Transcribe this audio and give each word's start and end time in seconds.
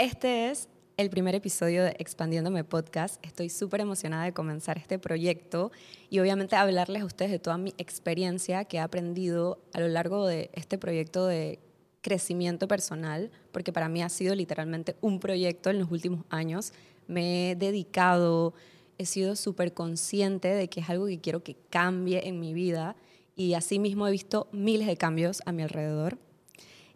Este 0.00 0.48
es 0.48 0.70
el 0.96 1.10
primer 1.10 1.34
episodio 1.34 1.84
de 1.84 1.94
Expandiéndome 1.98 2.64
Podcast. 2.64 3.22
Estoy 3.22 3.50
súper 3.50 3.82
emocionada 3.82 4.24
de 4.24 4.32
comenzar 4.32 4.78
este 4.78 4.98
proyecto 4.98 5.72
y 6.08 6.20
obviamente 6.20 6.56
hablarles 6.56 7.02
a 7.02 7.04
ustedes 7.04 7.30
de 7.30 7.38
toda 7.38 7.58
mi 7.58 7.74
experiencia 7.76 8.64
que 8.64 8.78
he 8.78 8.80
aprendido 8.80 9.62
a 9.74 9.80
lo 9.80 9.88
largo 9.88 10.26
de 10.26 10.48
este 10.54 10.78
proyecto 10.78 11.26
de 11.26 11.58
crecimiento 12.00 12.66
personal, 12.66 13.30
porque 13.52 13.74
para 13.74 13.90
mí 13.90 14.02
ha 14.02 14.08
sido 14.08 14.34
literalmente 14.34 14.96
un 15.02 15.20
proyecto 15.20 15.68
en 15.68 15.80
los 15.80 15.90
últimos 15.90 16.24
años. 16.30 16.72
Me 17.06 17.50
he 17.50 17.54
dedicado, 17.54 18.54
he 18.96 19.04
sido 19.04 19.36
súper 19.36 19.74
consciente 19.74 20.48
de 20.48 20.68
que 20.68 20.80
es 20.80 20.88
algo 20.88 21.08
que 21.08 21.20
quiero 21.20 21.42
que 21.42 21.56
cambie 21.68 22.26
en 22.26 22.40
mi 22.40 22.54
vida 22.54 22.96
y 23.36 23.52
asimismo 23.52 24.08
he 24.08 24.12
visto 24.12 24.48
miles 24.50 24.86
de 24.86 24.96
cambios 24.96 25.42
a 25.44 25.52
mi 25.52 25.62
alrededor. 25.62 26.16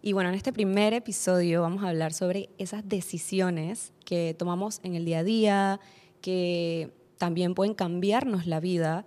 Y 0.07 0.13
bueno, 0.13 0.29
en 0.29 0.35
este 0.35 0.53
primer 0.53 0.93
episodio 0.93 1.63
vamos 1.63 1.83
a 1.83 1.89
hablar 1.89 2.13
sobre 2.13 2.51
esas 2.59 2.87
decisiones 2.87 3.95
que 4.05 4.37
tomamos 4.39 4.81
en 4.83 4.97
el 4.97 5.07
día 5.07 5.21
a 5.21 5.25
día, 5.25 5.81
que 6.21 6.93
también 7.17 7.55
pueden 7.55 7.73
cambiarnos 7.73 8.47
la 8.47 8.61
vida 8.61 9.07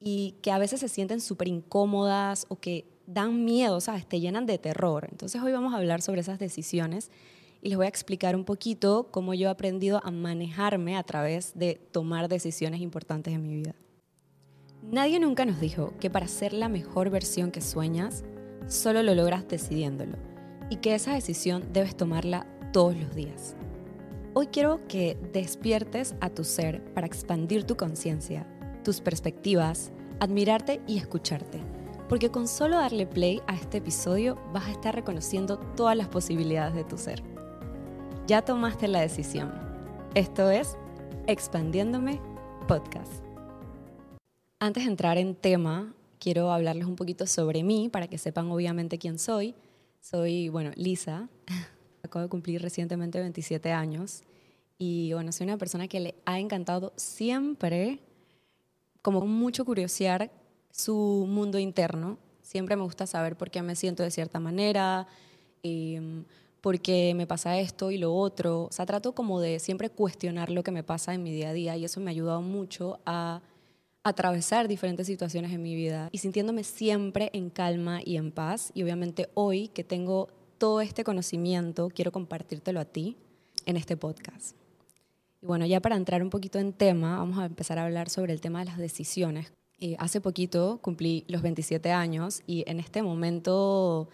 y 0.00 0.34
que 0.42 0.50
a 0.50 0.58
veces 0.58 0.80
se 0.80 0.88
sienten 0.88 1.20
súper 1.20 1.46
incómodas 1.46 2.46
o 2.48 2.56
que 2.56 2.86
dan 3.06 3.44
miedo, 3.44 3.80
¿sabes? 3.80 4.04
Te 4.04 4.18
llenan 4.18 4.44
de 4.44 4.58
terror. 4.58 5.06
Entonces 5.12 5.40
hoy 5.40 5.52
vamos 5.52 5.74
a 5.74 5.76
hablar 5.76 6.02
sobre 6.02 6.22
esas 6.22 6.40
decisiones 6.40 7.12
y 7.60 7.68
les 7.68 7.78
voy 7.78 7.86
a 7.86 7.88
explicar 7.88 8.34
un 8.34 8.44
poquito 8.44 9.10
cómo 9.12 9.34
yo 9.34 9.46
he 9.46 9.50
aprendido 9.52 10.00
a 10.02 10.10
manejarme 10.10 10.96
a 10.96 11.04
través 11.04 11.56
de 11.56 11.76
tomar 11.92 12.28
decisiones 12.28 12.80
importantes 12.80 13.32
en 13.32 13.42
mi 13.42 13.54
vida. 13.54 13.76
Nadie 14.82 15.20
nunca 15.20 15.44
nos 15.44 15.60
dijo 15.60 15.94
que 16.00 16.10
para 16.10 16.26
ser 16.26 16.52
la 16.52 16.68
mejor 16.68 17.10
versión 17.10 17.52
que 17.52 17.60
sueñas, 17.60 18.24
solo 18.66 19.04
lo 19.04 19.14
logras 19.14 19.46
decidiéndolo 19.46 20.31
y 20.72 20.76
que 20.76 20.94
esa 20.94 21.12
decisión 21.12 21.70
debes 21.74 21.94
tomarla 21.94 22.46
todos 22.72 22.96
los 22.96 23.14
días. 23.14 23.54
Hoy 24.32 24.46
quiero 24.46 24.80
que 24.88 25.18
despiertes 25.30 26.14
a 26.22 26.30
tu 26.30 26.44
ser 26.44 26.82
para 26.94 27.06
expandir 27.06 27.64
tu 27.64 27.76
conciencia, 27.76 28.46
tus 28.82 29.02
perspectivas, 29.02 29.92
admirarte 30.18 30.80
y 30.86 30.96
escucharte, 30.96 31.60
porque 32.08 32.30
con 32.30 32.48
solo 32.48 32.78
darle 32.78 33.06
play 33.06 33.42
a 33.46 33.54
este 33.54 33.78
episodio 33.78 34.38
vas 34.54 34.66
a 34.66 34.70
estar 34.70 34.94
reconociendo 34.94 35.58
todas 35.58 35.94
las 35.94 36.08
posibilidades 36.08 36.74
de 36.74 36.84
tu 36.84 36.96
ser. 36.96 37.22
Ya 38.26 38.40
tomaste 38.40 38.88
la 38.88 39.02
decisión. 39.02 39.52
Esto 40.14 40.50
es 40.50 40.78
Expandiéndome 41.26 42.18
Podcast. 42.66 43.22
Antes 44.58 44.84
de 44.84 44.90
entrar 44.90 45.18
en 45.18 45.34
tema, 45.34 45.92
quiero 46.18 46.50
hablarles 46.50 46.86
un 46.86 46.96
poquito 46.96 47.26
sobre 47.26 47.62
mí 47.62 47.90
para 47.90 48.08
que 48.08 48.16
sepan 48.16 48.50
obviamente 48.50 48.96
quién 48.96 49.18
soy 49.18 49.54
soy, 50.02 50.48
bueno, 50.48 50.72
Lisa. 50.74 51.28
Acabo 52.02 52.24
de 52.24 52.28
cumplir 52.28 52.60
recientemente 52.60 53.20
27 53.20 53.72
años. 53.72 54.22
Y 54.76 55.12
bueno, 55.12 55.32
soy 55.32 55.46
una 55.46 55.56
persona 55.56 55.88
que 55.88 56.00
le 56.00 56.14
ha 56.26 56.40
encantado 56.40 56.92
siempre, 56.96 58.00
como 59.00 59.24
mucho 59.26 59.64
curiosear 59.64 60.30
su 60.70 61.26
mundo 61.28 61.58
interno. 61.58 62.18
Siempre 62.42 62.76
me 62.76 62.82
gusta 62.82 63.06
saber 63.06 63.36
por 63.36 63.50
qué 63.50 63.62
me 63.62 63.76
siento 63.76 64.02
de 64.02 64.10
cierta 64.10 64.40
manera, 64.40 65.06
eh, 65.62 66.24
por 66.60 66.80
qué 66.80 67.14
me 67.14 67.26
pasa 67.26 67.58
esto 67.58 67.92
y 67.92 67.98
lo 67.98 68.12
otro. 68.12 68.64
O 68.64 68.72
sea, 68.72 68.84
trato 68.84 69.14
como 69.14 69.40
de 69.40 69.60
siempre 69.60 69.88
cuestionar 69.88 70.50
lo 70.50 70.64
que 70.64 70.72
me 70.72 70.82
pasa 70.82 71.14
en 71.14 71.22
mi 71.22 71.30
día 71.32 71.50
a 71.50 71.52
día 71.52 71.76
y 71.76 71.84
eso 71.84 72.00
me 72.00 72.10
ha 72.10 72.12
ayudado 72.12 72.42
mucho 72.42 72.98
a 73.06 73.40
atravesar 74.04 74.68
diferentes 74.68 75.06
situaciones 75.06 75.52
en 75.52 75.62
mi 75.62 75.74
vida 75.74 76.08
y 76.12 76.18
sintiéndome 76.18 76.64
siempre 76.64 77.30
en 77.32 77.50
calma 77.50 78.00
y 78.04 78.16
en 78.16 78.32
paz. 78.32 78.70
Y 78.74 78.82
obviamente 78.82 79.30
hoy 79.34 79.68
que 79.68 79.84
tengo 79.84 80.28
todo 80.58 80.80
este 80.80 81.04
conocimiento, 81.04 81.88
quiero 81.94 82.12
compartírtelo 82.12 82.80
a 82.80 82.84
ti 82.84 83.16
en 83.66 83.76
este 83.76 83.96
podcast. 83.96 84.56
Y 85.40 85.46
bueno, 85.46 85.66
ya 85.66 85.80
para 85.80 85.96
entrar 85.96 86.22
un 86.22 86.30
poquito 86.30 86.58
en 86.58 86.72
tema, 86.72 87.18
vamos 87.18 87.38
a 87.38 87.46
empezar 87.46 87.78
a 87.78 87.84
hablar 87.84 88.08
sobre 88.10 88.32
el 88.32 88.40
tema 88.40 88.60
de 88.60 88.66
las 88.66 88.78
decisiones. 88.78 89.52
Eh, 89.80 89.96
hace 89.98 90.20
poquito 90.20 90.78
cumplí 90.80 91.24
los 91.26 91.42
27 91.42 91.90
años 91.90 92.42
y 92.46 92.62
en 92.68 92.78
este 92.78 93.02
momento 93.02 94.08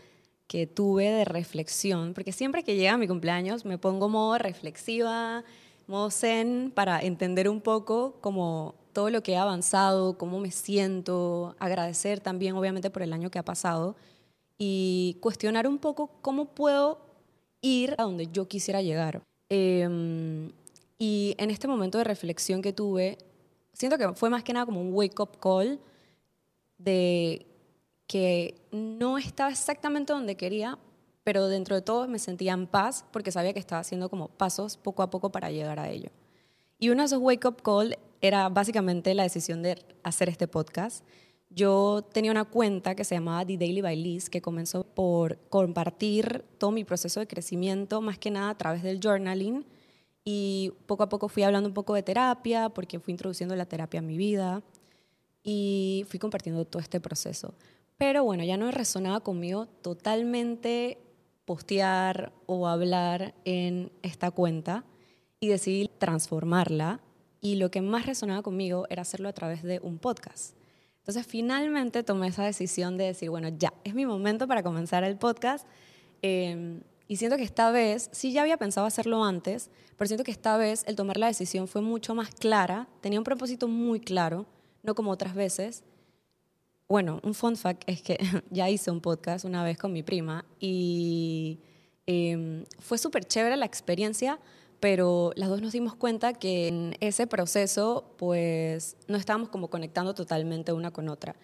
que 0.47 0.67
tuve 0.67 1.11
de 1.11 1.27
reflexión, 1.27 2.15
porque 2.15 2.33
siempre 2.33 2.63
que 2.63 2.75
llega 2.75 2.97
mi 2.97 3.07
cumpleaños 3.07 3.67
me 3.67 3.77
pongo 3.77 4.09
modo 4.09 4.39
reflexiva, 4.39 5.45
modo 5.87 6.11
zen, 6.11 6.73
para 6.75 7.01
entender 7.01 7.51
un 7.51 7.61
poco 7.61 8.17
como 8.23 8.75
todo 8.99 9.11
lo 9.11 9.23
que 9.23 9.35
he 9.35 9.37
avanzado, 9.37 10.19
cómo 10.19 10.41
me 10.41 10.51
siento, 10.51 11.55
agradecer 11.61 12.19
también 12.19 12.57
obviamente 12.57 12.91
por 12.91 13.03
el 13.03 13.13
año 13.13 13.31
que 13.31 13.39
ha 13.39 13.45
pasado 13.45 13.95
y 14.59 15.19
cuestionar 15.21 15.69
un 15.69 15.79
poco 15.79 16.11
cómo 16.21 16.47
puedo 16.47 16.99
ir 17.61 17.95
a 17.97 18.03
donde 18.03 18.27
yo 18.27 18.49
quisiera 18.49 18.83
llegar. 18.83 19.23
Em, 19.51 20.51
y 20.99 21.37
en 21.39 21.51
este 21.53 21.69
momento 21.69 21.97
de 21.99 22.03
reflexión 22.03 22.61
que 22.61 22.73
tuve, 22.73 23.19
siento 23.73 23.99
que 23.99 24.13
fue 24.15 24.31
más 24.31 24.43
que 24.43 24.53
nada 24.53 24.67
como 24.67 24.81
un 24.81 24.93
wake-up 24.93 25.39
call 25.39 25.79
de 26.79 27.47
que 28.09 28.57
no 28.73 29.17
estaba 29.17 29.51
exactamente 29.51 30.13
donde 30.13 30.35
quería, 30.35 30.77
pero 31.23 31.47
dentro 31.47 31.77
de 31.77 31.83
todo 31.83 32.09
me 32.09 32.19
sentía 32.19 32.53
en 32.53 32.67
paz 32.67 33.05
porque 33.13 33.31
sabía 33.31 33.53
que 33.53 33.61
estaba 33.61 33.83
haciendo 33.83 34.11
como 34.11 34.27
pasos 34.27 34.77
poco 34.77 35.05
a 35.05 35.11
poco 35.11 35.31
para 35.31 35.53
llegar 35.53 35.79
a 35.79 35.89
ello. 35.89 36.11
Y 36.81 36.91
uno 36.91 37.03
de 37.03 37.07
esos 37.07 37.21
wake-up 37.21 37.63
call 37.63 37.97
era 38.21 38.49
básicamente 38.49 39.15
la 39.15 39.23
decisión 39.23 39.63
de 39.63 39.79
hacer 40.03 40.29
este 40.29 40.49
podcast. 40.49 41.05
Yo 41.51 42.03
tenía 42.13 42.31
una 42.31 42.45
cuenta 42.45 42.95
que 42.95 43.05
se 43.05 43.15
llamaba 43.15 43.45
The 43.47 43.57
Daily 43.57 43.81
by 43.81 43.97
Liz, 43.97 44.29
que 44.29 44.43
comenzó 44.43 44.85
por 44.85 45.39
compartir 45.49 46.45
todo 46.59 46.71
mi 46.71 46.85
proceso 46.85 47.21
de 47.21 47.27
crecimiento, 47.27 48.01
más 48.01 48.19
que 48.19 48.31
nada 48.31 48.51
a 48.51 48.59
través 48.59 48.83
del 48.83 49.01
journaling. 49.01 49.65
Y 50.25 50.73
poco 50.87 51.05
a 51.05 51.09
poco 51.09 51.29
fui 51.29 51.43
hablando 51.43 51.69
un 51.69 51.75
poco 51.75 51.95
de 51.95 52.03
terapia, 52.03 52.69
porque 52.69 53.01
fui 53.01 53.13
introduciendo 53.13 53.57
la 53.57 53.65
terapia 53.65 53.99
en 53.99 54.07
mi 54.07 54.19
vida. 54.19 54.63
Y 55.43 56.05
fui 56.09 56.19
compartiendo 56.19 56.67
todo 56.67 56.83
este 56.83 57.01
proceso. 57.01 57.55
Pero 57.97 58.25
bueno, 58.25 58.45
ya 58.45 58.57
no 58.57 58.71
resonaba 58.71 59.21
conmigo 59.21 59.67
totalmente 59.67 60.99
postear 61.47 62.33
o 62.45 62.69
hablar 62.69 63.35
en 63.47 63.91
esta 64.03 64.31
cuenta 64.31 64.85
y 65.41 65.49
decidí 65.49 65.91
transformarla 65.99 67.01
y 67.41 67.57
lo 67.57 67.71
que 67.71 67.81
más 67.81 68.07
resonaba 68.07 68.43
conmigo 68.43 68.87
era 68.91 69.03
hacerlo 69.03 69.29
a 69.29 69.33
través 69.33 69.63
de 69.63 69.81
un 69.83 69.99
podcast. 69.99 70.57
Entonces 70.99 71.27
finalmente 71.27 72.03
tomé 72.03 72.29
esa 72.29 72.45
decisión 72.45 72.99
de 72.99 73.05
decir, 73.05 73.31
bueno, 73.31 73.49
ya, 73.49 73.73
es 73.85 73.95
mi 73.95 74.05
momento 74.05 74.47
para 74.47 74.63
comenzar 74.63 75.05
el 75.05 75.17
podcast. 75.17 75.67
Em, 76.21 76.83
y 77.07 77.17
siento 77.17 77.39
que 77.39 77.45
esta 77.45 77.71
vez, 77.71 78.11
sí 78.13 78.33
ya 78.33 78.43
había 78.43 78.59
pensado 78.59 78.87
hacerlo 78.87 79.25
antes, 79.25 79.71
pero 79.97 80.07
siento 80.07 80.25
que 80.25 80.31
esta 80.31 80.59
vez 80.59 80.85
el 80.87 80.97
tomar 80.97 81.17
la 81.17 81.29
decisión 81.29 81.67
fue 81.67 81.81
mucho 81.81 82.15
más 82.15 82.35
clara, 82.35 82.89
tenía 83.01 83.19
un 83.19 83.25
propósito 83.25 83.69
muy 83.69 84.01
claro, 84.01 84.45
no 84.83 84.95
como 84.95 85.11
otras 85.11 85.35
veces. 85.35 85.83
Bueno, 86.87 87.21
un 87.23 87.33
fun 87.33 87.57
fact 87.57 87.85
es 87.87 88.03
que 88.03 88.19
ya 88.51 88.69
hice 88.69 88.91
un 88.91 89.01
podcast 89.01 89.47
una 89.47 89.65
vez 89.65 89.79
con 89.79 89.93
mi 89.93 90.03
prima 90.03 90.45
y 90.61 91.61
em, 92.07 92.67
fue 92.79 92.99
súper 92.99 93.25
chévere 93.25 93.57
la 93.57 93.65
experiencia 93.65 94.39
pero 94.81 95.33
las 95.35 95.49
dos 95.49 95.61
nos 95.61 95.73
dimos 95.73 95.95
cuenta 95.95 96.33
que 96.33 96.69
en 96.69 96.97
ese 97.01 97.27
proceso 97.27 98.15
pues 98.17 98.97
no 99.09 99.17
estábamos 99.17 99.49
como 99.49 99.69
conectando 99.69 100.15
totalmente 100.15 100.73
una 100.73 100.91
con 100.91 101.09
otra. 101.09 101.37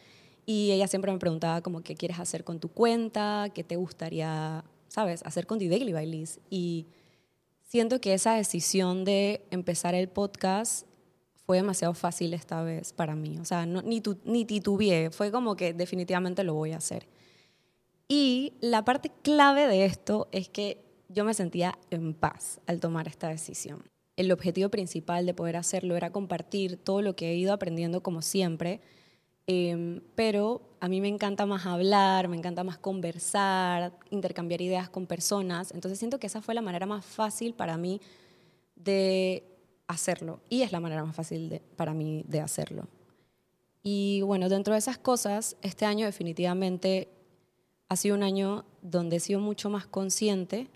Y 0.47 0.73
ella 0.73 0.87
siempre 0.87 1.11
me 1.11 1.19
preguntaba 1.19 1.63
como 1.63 1.83
qué 1.83 1.95
quieres 1.95 2.19
hacer 2.19 2.45
con 2.45 2.61
tu 2.61 2.69
cuenta, 2.69 3.49
qué 3.55 3.65
te 3.65 3.77
gustaría, 3.77 4.65
sabes, 4.89 5.23
hacer 5.25 5.47
con 5.47 5.59
The 5.59 5.69
Daily 5.69 5.93
by. 5.93 6.25
Y 6.51 6.87
siento 7.63 8.01
que 8.01 8.15
esa 8.15 8.35
decisión 8.35 9.05
de 9.05 9.45
empezar 9.51 9.95
el 9.95 10.09
podcast 10.09 10.87
fue 11.47 11.57
demasiado 11.57 11.95
fácil 11.95 12.35
esta 12.35 12.63
vez 12.63 12.93
para 12.93 13.15
mí. 13.15 13.39
O 13.39 13.45
sea, 13.45 13.67
no, 13.67 13.83
ni, 13.83 14.01
tu, 14.01 14.19
ni 14.25 14.45
titubeé, 14.45 15.11
fue 15.11 15.31
como 15.31 15.57
que 15.57 15.73
definitivamente 15.73 16.45
lo 16.45 16.55
voy 16.55 16.73
a 16.73 16.77
hacer. 16.77 17.07
Y 18.07 18.53
la 18.61 18.85
parte 18.85 19.11
clave 19.23 19.67
de 19.67 19.87
esto 19.87 20.29
es 20.31 20.49
que 20.49 20.84
yo 21.15 21.25
me 21.25 21.33
sentía 21.33 21.79
en 21.91 22.13
paz 22.13 22.61
al 22.67 22.81
tomar 22.81 23.09
esta 23.09 23.29
decisión. 23.29 23.85
El 24.17 24.31
objetivo 24.33 24.69
principal 24.69 25.27
de 25.27 25.35
poder 25.35 25.57
hacerlo 25.57 25.97
era 25.97 26.11
compartir 26.11 26.77
todo 26.77 27.03
lo 27.03 27.17
que 27.17 27.31
he 27.31 27.37
ido 27.37 27.53
aprendiendo 27.53 28.03
como 28.03 28.21
siempre, 28.21 28.81
em, 29.47 30.01
pero 30.15 30.63
a 30.81 30.89
mí 30.89 31.01
me 31.01 31.09
encanta 31.09 31.47
más 31.47 31.67
hablar, 31.67 32.29
me 32.29 32.37
encanta 32.37 32.65
más 32.65 32.79
conversar, 32.79 33.93
intercambiar 34.11 34.61
ideas 34.61 34.89
con 34.89 35.07
personas, 35.07 35.73
entonces 35.73 35.99
siento 35.99 36.19
que 36.19 36.27
esa 36.27 36.43
fue 36.43 36.55
la 36.55 36.63
manera 36.63 36.87
más 36.87 37.05
fácil 37.05 37.55
para 37.55 37.77
mí 37.77 38.01
de 38.77 39.45
hacerlo 39.87 40.41
y 40.49 40.63
es 40.63 40.73
la 40.73 40.81
manera 40.81 41.05
más 41.05 41.15
fácil 41.15 41.61
para 41.77 41.95
mí 41.95 42.25
de 42.27 42.41
hacerlo. 42.41 42.89
Y 43.83 44.23
bueno, 44.23 44.49
dentro 44.49 44.73
de 44.73 44.79
esas 44.79 44.97
cosas, 44.97 45.57
este 45.61 45.85
año 45.85 46.07
definitivamente 46.07 47.09
ha 47.89 47.97
sido 47.97 48.15
un 48.15 48.23
año 48.23 48.65
donde 48.81 49.17
he 49.17 49.21
sido 49.21 49.41
mucho 49.41 49.69
más 49.69 49.87
consciente 49.87 50.69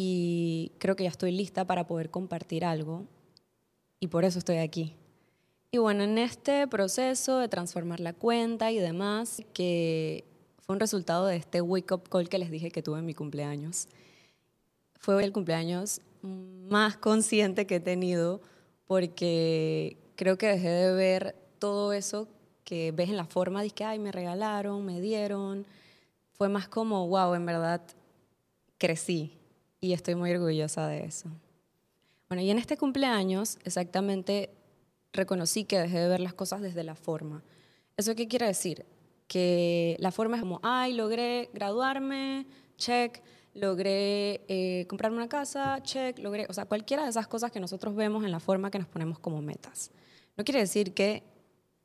y 0.00 0.70
creo 0.78 0.94
que 0.94 1.02
ya 1.02 1.10
estoy 1.10 1.32
lista 1.32 1.66
para 1.66 1.88
poder 1.88 2.08
compartir 2.08 2.64
algo 2.64 3.04
y 3.98 4.06
por 4.06 4.24
eso 4.24 4.38
estoy 4.38 4.58
aquí. 4.58 4.94
Y 5.72 5.78
bueno, 5.78 6.04
en 6.04 6.18
este 6.18 6.68
proceso 6.68 7.38
de 7.38 7.48
transformar 7.48 7.98
la 7.98 8.12
cuenta 8.12 8.70
y 8.70 8.78
demás, 8.78 9.42
que 9.52 10.24
fue 10.62 10.76
un 10.76 10.80
resultado 10.80 11.26
de 11.26 11.36
este 11.36 11.60
wake 11.60 11.92
up 11.92 12.08
call 12.08 12.28
que 12.28 12.38
les 12.38 12.50
dije 12.50 12.70
que 12.70 12.80
tuve 12.80 13.00
en 13.00 13.06
mi 13.06 13.12
cumpleaños. 13.12 13.88
Fue 15.00 15.22
el 15.22 15.32
cumpleaños 15.32 16.00
más 16.22 16.96
consciente 16.96 17.66
que 17.66 17.76
he 17.76 17.80
tenido 17.80 18.40
porque 18.86 19.96
creo 20.14 20.38
que 20.38 20.46
dejé 20.46 20.68
de 20.68 20.92
ver 20.92 21.34
todo 21.58 21.92
eso 21.92 22.28
que 22.62 22.92
ves 22.92 23.10
en 23.10 23.16
la 23.16 23.26
forma 23.26 23.62
de 23.62 23.70
que, 23.70 23.82
ay, 23.82 23.98
me 23.98 24.12
regalaron, 24.12 24.84
me 24.84 25.00
dieron. 25.00 25.66
Fue 26.34 26.48
más 26.48 26.68
como, 26.68 27.08
wow, 27.08 27.34
en 27.34 27.44
verdad 27.44 27.82
crecí 28.78 29.37
y 29.80 29.92
estoy 29.92 30.14
muy 30.14 30.32
orgullosa 30.32 30.86
de 30.88 31.04
eso. 31.04 31.28
Bueno, 32.28 32.42
y 32.42 32.50
en 32.50 32.58
este 32.58 32.76
cumpleaños 32.76 33.58
exactamente 33.64 34.50
reconocí 35.12 35.64
que 35.64 35.78
dejé 35.78 35.98
de 35.98 36.08
ver 36.08 36.20
las 36.20 36.34
cosas 36.34 36.60
desde 36.60 36.84
la 36.84 36.94
forma. 36.94 37.42
¿Eso 37.96 38.14
qué 38.14 38.28
quiere 38.28 38.46
decir? 38.46 38.84
Que 39.26 39.96
la 39.98 40.12
forma 40.12 40.36
es 40.36 40.42
como, 40.42 40.60
ay, 40.62 40.92
logré 40.92 41.50
graduarme, 41.52 42.46
check, 42.76 43.22
logré 43.54 44.42
eh, 44.48 44.86
comprarme 44.88 45.16
una 45.16 45.28
casa, 45.28 45.82
check, 45.82 46.18
logré, 46.18 46.46
o 46.48 46.52
sea, 46.52 46.66
cualquiera 46.66 47.04
de 47.04 47.10
esas 47.10 47.26
cosas 47.26 47.50
que 47.50 47.60
nosotros 47.60 47.94
vemos 47.94 48.24
en 48.24 48.30
la 48.30 48.40
forma 48.40 48.70
que 48.70 48.78
nos 48.78 48.88
ponemos 48.88 49.18
como 49.18 49.42
metas. 49.42 49.90
No 50.36 50.44
quiere 50.44 50.60
decir 50.60 50.94
que 50.94 51.22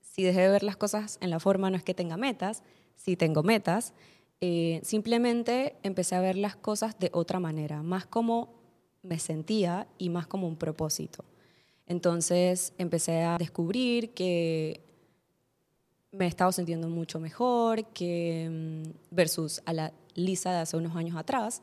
si 0.01 0.23
dejé 0.23 0.41
de 0.41 0.49
ver 0.49 0.63
las 0.63 0.77
cosas 0.77 1.17
en 1.21 1.29
la 1.29 1.39
forma 1.39 1.69
no 1.69 1.77
es 1.77 1.83
que 1.83 1.93
tenga 1.93 2.17
metas, 2.17 2.63
sí 2.95 3.15
tengo 3.15 3.41
metas, 3.43 3.93
eh, 4.45 4.81
simplemente 4.83 5.77
empecé 5.83 6.15
a 6.15 6.19
ver 6.19 6.35
las 6.35 6.57
cosas 6.57 6.99
de 6.99 7.09
otra 7.13 7.39
manera, 7.39 7.81
más 7.81 8.05
como 8.05 8.49
me 9.01 9.17
sentía 9.17 9.87
y 9.97 10.09
más 10.09 10.27
como 10.27 10.49
un 10.49 10.57
propósito. 10.57 11.23
Entonces 11.87 12.73
empecé 12.77 13.21
a 13.21 13.37
descubrir 13.37 14.13
que 14.13 14.81
me 16.11 16.25
he 16.25 16.27
estado 16.27 16.51
sintiendo 16.51 16.89
mucho 16.89 17.21
mejor 17.21 17.85
que 17.93 18.83
mm, 18.83 19.15
versus 19.15 19.61
a 19.65 19.71
la 19.71 19.93
Lisa 20.13 20.51
de 20.51 20.57
hace 20.57 20.75
unos 20.75 20.97
años 20.97 21.15
atrás 21.15 21.61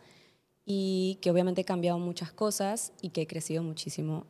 y 0.64 1.18
que 1.20 1.30
obviamente 1.30 1.60
he 1.60 1.66
cambiado 1.66 1.98
muchas 1.98 2.32
cosas 2.32 2.94
y 3.02 3.10
que 3.10 3.20
he 3.20 3.26
crecido 3.26 3.62
muchísimo 3.62 4.24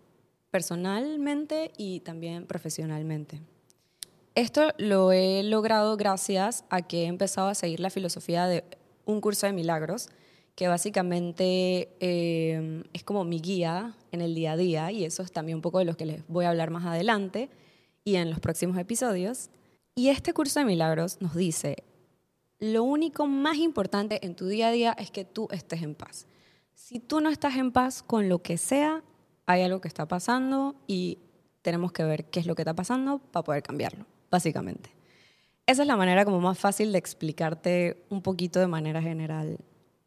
personalmente 0.51 1.71
y 1.77 2.01
también 2.01 2.47
profesionalmente. 2.47 3.43
Esto 4.41 4.73
lo 4.79 5.13
he 5.13 5.43
logrado 5.43 5.99
gracias 5.99 6.65
a 6.71 6.81
que 6.81 7.03
he 7.03 7.07
empezado 7.09 7.49
a 7.49 7.55
seguir 7.55 7.79
la 7.79 7.91
filosofía 7.91 8.47
de 8.47 8.65
un 9.05 9.21
curso 9.21 9.47
de 9.47 9.53
milagros, 9.53 10.09
que 10.55 10.67
básicamente 10.67 11.95
eh, 12.01 12.83
es 12.95 13.05
como 13.05 13.25
mi 13.25 13.39
guía 13.39 13.99
en 14.13 14.23
el 14.23 14.35
día 14.35 14.53
a 14.53 14.57
día, 14.57 14.93
y 14.93 15.05
eso 15.05 15.23
es 15.23 15.31
también 15.31 15.57
un 15.57 15.61
poco 15.61 15.81
de 15.81 15.85
lo 15.85 15.95
que 15.95 16.07
les 16.07 16.27
voy 16.27 16.47
a 16.47 16.49
hablar 16.49 16.71
más 16.71 16.87
adelante 16.87 17.51
y 18.03 18.15
en 18.15 18.31
los 18.31 18.41
próximos 18.41 18.79
episodios. 18.79 19.51
Y 19.95 20.09
este 20.09 20.33
curso 20.33 20.61
de 20.61 20.65
milagros 20.65 21.21
nos 21.21 21.35
dice, 21.35 21.85
lo 22.59 22.83
único 22.83 23.27
más 23.27 23.59
importante 23.59 24.25
en 24.25 24.37
tu 24.37 24.47
día 24.47 24.69
a 24.69 24.73
día 24.73 24.97
es 24.99 25.11
que 25.11 25.27
tú 25.27 25.49
estés 25.51 25.83
en 25.83 25.95
paz. 25.95 26.27
Si 26.73 26.99
tú 26.99 27.21
no 27.21 27.29
estás 27.29 27.57
en 27.57 27.73
paz 27.73 28.03
con 28.03 28.31
lo 28.31 28.41
que 28.41 28.57
sea, 28.57 29.05
hay 29.45 29.61
algo 29.61 29.83
que 29.83 29.89
está 29.89 30.09
pasando 30.09 30.77
y 30.87 31.19
tenemos 31.61 31.93
que 31.93 32.05
ver 32.05 32.25
qué 32.31 32.41
es 32.41 32.47
lo 32.47 32.55
que 32.55 32.63
está 32.63 32.73
pasando 32.73 33.19
para 33.19 33.45
poder 33.45 33.63
cambiarlo, 33.63 34.07
básicamente. 34.31 34.91
Esa 35.67 35.83
es 35.83 35.89
la 35.89 35.97
manera 35.97 36.25
como 36.25 36.41
más 36.41 36.59
fácil 36.59 36.93
de 36.93 36.99
explicarte 36.99 38.05
un 38.11 38.23
poquito 38.23 38.59
de 38.61 38.67
manera 38.67 39.01
general 39.01 39.59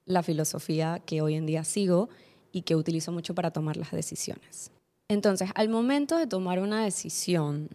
la 0.06 0.24
filosofía 0.24 1.02
que 1.06 1.22
hoy 1.22 1.36
en 1.36 1.46
día 1.46 1.64
sigo 1.64 2.10
y 2.52 2.64
que 2.64 2.76
utilizo 2.76 3.12
mucho 3.12 3.34
para 3.34 3.52
tomar 3.52 3.78
las 3.78 3.92
decisiones. 3.92 4.72
Entonces, 5.08 5.50
al 5.56 5.70
momento 5.70 6.18
de 6.18 6.28
tomar 6.28 6.60
una 6.60 6.84
decisión, 6.84 7.70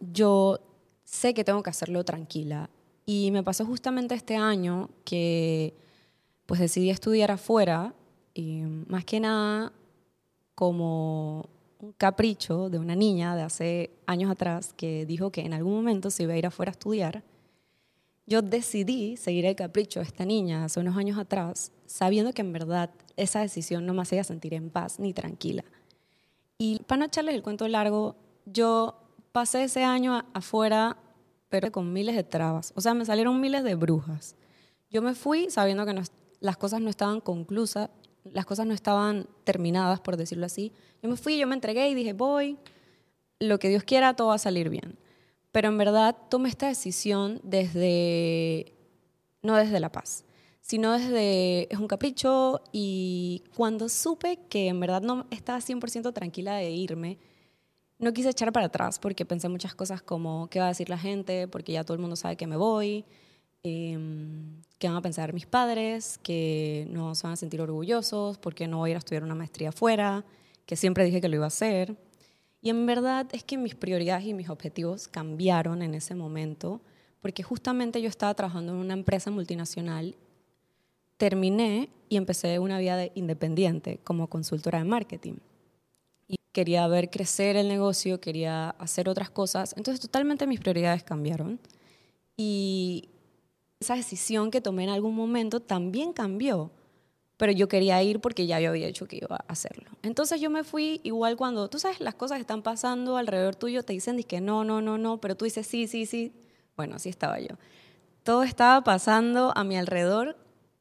yo 0.00 0.60
sé 1.04 1.34
que 1.34 1.44
tengo 1.44 1.62
que 1.62 1.70
hacerlo 1.70 2.04
tranquila. 2.04 2.70
Y 3.06 3.30
me 3.32 3.42
pasó 3.42 3.66
justamente 3.66 4.14
este 4.14 4.36
año 4.36 4.90
que 5.04 5.74
pues 6.46 6.60
decidí 6.60 6.90
estudiar 6.90 7.30
afuera, 7.30 7.94
y 8.34 8.62
más 8.88 9.04
que 9.04 9.20
nada 9.20 9.72
como 10.54 11.48
un 11.80 11.92
capricho 11.92 12.68
de 12.68 12.78
una 12.78 12.94
niña 12.94 13.34
de 13.34 13.42
hace 13.42 13.90
años 14.06 14.30
atrás 14.30 14.74
que 14.76 15.06
dijo 15.06 15.30
que 15.30 15.42
en 15.42 15.54
algún 15.54 15.74
momento 15.74 16.10
se 16.10 16.24
iba 16.24 16.34
a 16.34 16.36
ir 16.36 16.46
afuera 16.46 16.70
a 16.70 16.72
estudiar. 16.72 17.22
Yo 18.26 18.42
decidí 18.42 19.16
seguir 19.16 19.46
el 19.46 19.56
capricho 19.56 20.00
de 20.00 20.06
esta 20.06 20.24
niña 20.24 20.64
hace 20.64 20.78
unos 20.80 20.96
años 20.96 21.18
atrás, 21.18 21.72
sabiendo 21.86 22.32
que 22.32 22.42
en 22.42 22.52
verdad 22.52 22.90
esa 23.16 23.40
decisión 23.40 23.86
no 23.86 23.94
me 23.94 24.02
hacía 24.02 24.22
sentir 24.24 24.54
en 24.54 24.70
paz 24.70 25.00
ni 25.00 25.12
tranquila. 25.12 25.64
Y 26.58 26.80
para 26.86 27.00
no 27.00 27.04
echarles 27.06 27.34
el 27.34 27.42
cuento 27.42 27.66
largo, 27.66 28.16
yo 28.44 29.00
pasé 29.32 29.64
ese 29.64 29.82
año 29.82 30.24
afuera, 30.34 30.98
pero 31.48 31.72
con 31.72 31.92
miles 31.92 32.14
de 32.14 32.22
trabas. 32.22 32.72
O 32.76 32.80
sea, 32.80 32.94
me 32.94 33.04
salieron 33.04 33.40
miles 33.40 33.64
de 33.64 33.74
brujas. 33.74 34.36
Yo 34.90 35.02
me 35.02 35.14
fui 35.14 35.50
sabiendo 35.50 35.86
que 35.86 36.02
las 36.40 36.56
cosas 36.56 36.80
no 36.80 36.90
estaban 36.90 37.20
conclusas 37.20 37.90
las 38.24 38.46
cosas 38.46 38.66
no 38.66 38.74
estaban 38.74 39.26
terminadas, 39.44 40.00
por 40.00 40.16
decirlo 40.16 40.46
así. 40.46 40.72
Yo 41.02 41.08
me 41.08 41.16
fui, 41.16 41.38
yo 41.38 41.46
me 41.46 41.54
entregué 41.54 41.88
y 41.88 41.94
dije, 41.94 42.12
voy, 42.12 42.58
lo 43.38 43.58
que 43.58 43.68
Dios 43.68 43.84
quiera, 43.84 44.14
todo 44.14 44.28
va 44.28 44.34
a 44.34 44.38
salir 44.38 44.68
bien. 44.68 44.98
Pero 45.52 45.68
en 45.68 45.78
verdad 45.78 46.16
tomé 46.28 46.48
esta 46.48 46.68
decisión 46.68 47.40
desde, 47.42 48.72
no 49.42 49.56
desde 49.56 49.80
la 49.80 49.90
paz, 49.90 50.24
sino 50.60 50.92
desde, 50.92 51.72
es 51.72 51.78
un 51.78 51.88
capricho 51.88 52.62
y 52.72 53.42
cuando 53.56 53.88
supe 53.88 54.38
que 54.48 54.68
en 54.68 54.78
verdad 54.78 55.02
no 55.02 55.26
estaba 55.30 55.58
100% 55.58 56.12
tranquila 56.12 56.54
de 56.54 56.70
irme, 56.70 57.18
no 57.98 58.12
quise 58.12 58.30
echar 58.30 58.52
para 58.52 58.66
atrás 58.66 58.98
porque 58.98 59.24
pensé 59.24 59.48
muchas 59.48 59.74
cosas 59.74 60.02
como, 60.02 60.48
¿qué 60.48 60.60
va 60.60 60.66
a 60.66 60.68
decir 60.68 60.88
la 60.88 60.98
gente? 60.98 61.48
Porque 61.48 61.72
ya 61.72 61.84
todo 61.84 61.94
el 61.94 62.00
mundo 62.00 62.16
sabe 62.16 62.36
que 62.36 62.46
me 62.46 62.56
voy. 62.56 63.04
Em, 63.62 64.62
qué 64.78 64.88
van 64.88 64.96
a 64.96 65.02
pensar 65.02 65.34
mis 65.34 65.44
padres, 65.44 66.18
que 66.22 66.86
no 66.90 67.14
se 67.14 67.24
van 67.24 67.34
a 67.34 67.36
sentir 67.36 67.60
orgullosos 67.60 68.38
porque 68.38 68.66
no 68.66 68.78
voy 68.78 68.90
a 68.90 68.92
ir 68.92 68.96
a 68.96 68.98
estudiar 69.00 69.22
una 69.22 69.34
maestría 69.34 69.68
afuera, 69.68 70.24
que 70.64 70.76
siempre 70.76 71.04
dije 71.04 71.20
que 71.20 71.28
lo 71.28 71.36
iba 71.36 71.44
a 71.44 71.48
hacer. 71.48 71.96
Y 72.62 72.70
en 72.70 72.86
verdad 72.86 73.26
es 73.32 73.44
que 73.44 73.58
mis 73.58 73.74
prioridades 73.74 74.24
y 74.24 74.34
mis 74.34 74.48
objetivos 74.48 75.08
cambiaron 75.08 75.82
en 75.82 75.94
ese 75.94 76.14
momento, 76.14 76.80
porque 77.20 77.42
justamente 77.42 78.00
yo 78.00 78.08
estaba 78.08 78.34
trabajando 78.34 78.72
en 78.72 78.78
una 78.78 78.94
empresa 78.94 79.30
multinacional, 79.30 80.16
terminé 81.18 81.90
y 82.08 82.16
empecé 82.16 82.58
una 82.58 82.78
vida 82.78 82.96
de 82.96 83.12
independiente 83.14 84.00
como 84.04 84.28
consultora 84.28 84.78
de 84.78 84.84
marketing. 84.84 85.34
Y 86.28 86.36
quería 86.52 86.86
ver 86.88 87.10
crecer 87.10 87.56
el 87.56 87.68
negocio, 87.68 88.20
quería 88.20 88.70
hacer 88.70 89.06
otras 89.08 89.28
cosas, 89.28 89.74
entonces 89.76 90.00
totalmente 90.00 90.46
mis 90.46 90.60
prioridades 90.60 91.02
cambiaron. 91.04 91.60
Y 92.38 93.09
esa 93.80 93.94
decisión 93.94 94.50
que 94.50 94.60
tomé 94.60 94.84
en 94.84 94.90
algún 94.90 95.14
momento 95.16 95.60
también 95.60 96.12
cambió, 96.12 96.70
pero 97.38 97.50
yo 97.50 97.66
quería 97.66 98.02
ir 98.02 98.20
porque 98.20 98.46
ya 98.46 98.60
yo 98.60 98.68
había 98.68 98.86
dicho 98.86 99.06
que 99.06 99.16
iba 99.16 99.36
a 99.36 99.44
hacerlo. 99.52 99.90
Entonces 100.02 100.38
yo 100.38 100.50
me 100.50 100.64
fui 100.64 101.00
igual 101.02 101.38
cuando, 101.38 101.68
tú 101.70 101.78
sabes, 101.78 101.98
las 101.98 102.14
cosas 102.14 102.40
están 102.40 102.62
pasando 102.62 103.16
alrededor 103.16 103.56
tuyo, 103.56 103.82
te 103.82 103.94
dicen 103.94 104.22
que 104.22 104.42
no, 104.42 104.64
no, 104.64 104.82
no, 104.82 104.98
no, 104.98 105.18
pero 105.18 105.34
tú 105.34 105.46
dices 105.46 105.66
sí, 105.66 105.86
sí, 105.86 106.04
sí. 106.04 106.34
Bueno, 106.76 106.96
así 106.96 107.08
estaba 107.08 107.40
yo. 107.40 107.56
Todo 108.22 108.42
estaba 108.42 108.84
pasando 108.84 109.56
a 109.56 109.64
mi 109.64 109.78
alrededor 109.78 110.36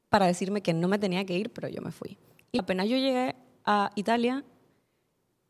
para 0.10 0.26
decirme 0.26 0.62
que 0.62 0.74
no 0.74 0.90
me 0.90 1.00
tenía 1.00 1.26
que 1.26 1.38
ir, 1.38 1.52
pero 1.52 1.70
yo 1.70 1.82
me 1.82 1.94
fui. 1.94 2.18
Y 2.52 2.60
apenas 2.60 2.90
yo 2.90 2.98
llegué 2.98 3.36
a 3.64 3.92
Italia, 3.96 4.44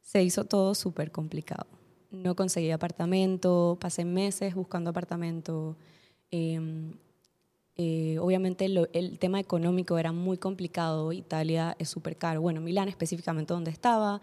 se 0.01 0.21
hizo 0.21 0.43
todo 0.43 0.75
súper 0.75 1.11
complicado. 1.11 1.65
No 2.11 2.35
conseguí 2.35 2.69
apartamento, 2.69 3.77
pasé 3.81 4.05
meses 4.05 4.53
buscando 4.53 4.91
apartamento. 4.91 5.75
Eh, 6.29 6.91
eh, 7.81 8.19
obviamente 8.19 8.65
el 8.65 9.19
tema 9.19 9.39
económico 9.39 9.97
era 9.97 10.11
muy 10.11 10.37
complicado, 10.37 11.13
Italia 11.13 11.77
es 11.79 11.87
súper 11.87 12.17
caro, 12.17 12.41
bueno, 12.41 12.59
Milán 12.59 12.89
específicamente 12.89 13.53
donde 13.53 13.71
estaba. 13.71 14.19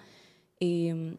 Em, 0.61 1.17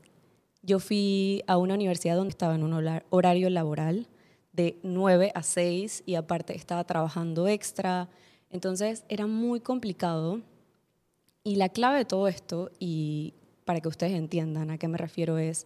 yo 0.62 0.78
fui 0.78 1.42
a 1.48 1.58
una 1.58 1.74
universidad 1.74 2.16
donde 2.16 2.30
estaba 2.30 2.54
en 2.54 2.62
un 2.62 3.02
horario 3.10 3.50
laboral 3.50 4.08
de 4.54 4.78
9 4.84 5.32
a 5.34 5.42
6 5.42 6.04
y 6.06 6.14
aparte 6.14 6.56
estaba 6.56 6.84
trabajando 6.84 7.48
extra, 7.48 8.08
entonces 8.52 9.04
era 9.10 9.26
muy 9.26 9.60
complicado. 9.60 10.42
Y 11.44 11.56
la 11.56 11.70
clave 11.70 11.98
de 11.98 12.06
todo 12.06 12.28
esto, 12.28 12.70
y 12.78 13.34
para 13.66 13.82
que 13.82 13.88
ustedes 13.88 14.14
entiendan 14.14 14.70
a 14.70 14.78
qué 14.78 14.88
me 14.88 15.00
refiero, 15.00 15.40
es 15.40 15.66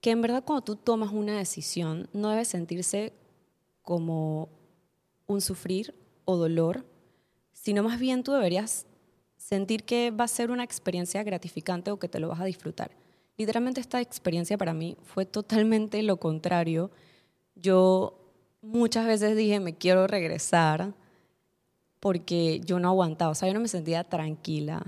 que 0.00 0.10
en 0.10 0.20
verdad 0.20 0.42
cuando 0.44 0.64
tú 0.64 0.74
tomas 0.74 1.12
una 1.12 1.38
decisión 1.38 2.08
no 2.12 2.30
debes 2.30 2.48
sentirse 2.48 3.12
como 3.82 4.48
un 5.26 5.40
sufrir 5.40 5.94
o 6.24 6.36
dolor, 6.36 6.84
sino 7.52 7.82
más 7.82 7.98
bien 7.98 8.22
tú 8.22 8.32
deberías 8.32 8.86
sentir 9.36 9.84
que 9.84 10.10
va 10.10 10.24
a 10.24 10.28
ser 10.28 10.50
una 10.50 10.64
experiencia 10.64 11.22
gratificante 11.22 11.90
o 11.90 11.98
que 11.98 12.08
te 12.08 12.20
lo 12.20 12.28
vas 12.28 12.40
a 12.40 12.44
disfrutar. 12.44 12.90
Literalmente 13.36 13.80
esta 13.80 14.00
experiencia 14.00 14.56
para 14.56 14.74
mí 14.74 14.96
fue 15.02 15.26
totalmente 15.26 16.02
lo 16.02 16.18
contrario. 16.18 16.90
Yo 17.54 18.18
muchas 18.60 19.06
veces 19.06 19.36
dije, 19.36 19.58
me 19.60 19.74
quiero 19.74 20.06
regresar 20.06 20.94
porque 22.00 22.60
yo 22.64 22.78
no 22.78 22.88
aguantaba, 22.88 23.32
o 23.32 23.34
sea, 23.34 23.48
yo 23.48 23.54
no 23.54 23.60
me 23.60 23.68
sentía 23.68 24.04
tranquila. 24.04 24.84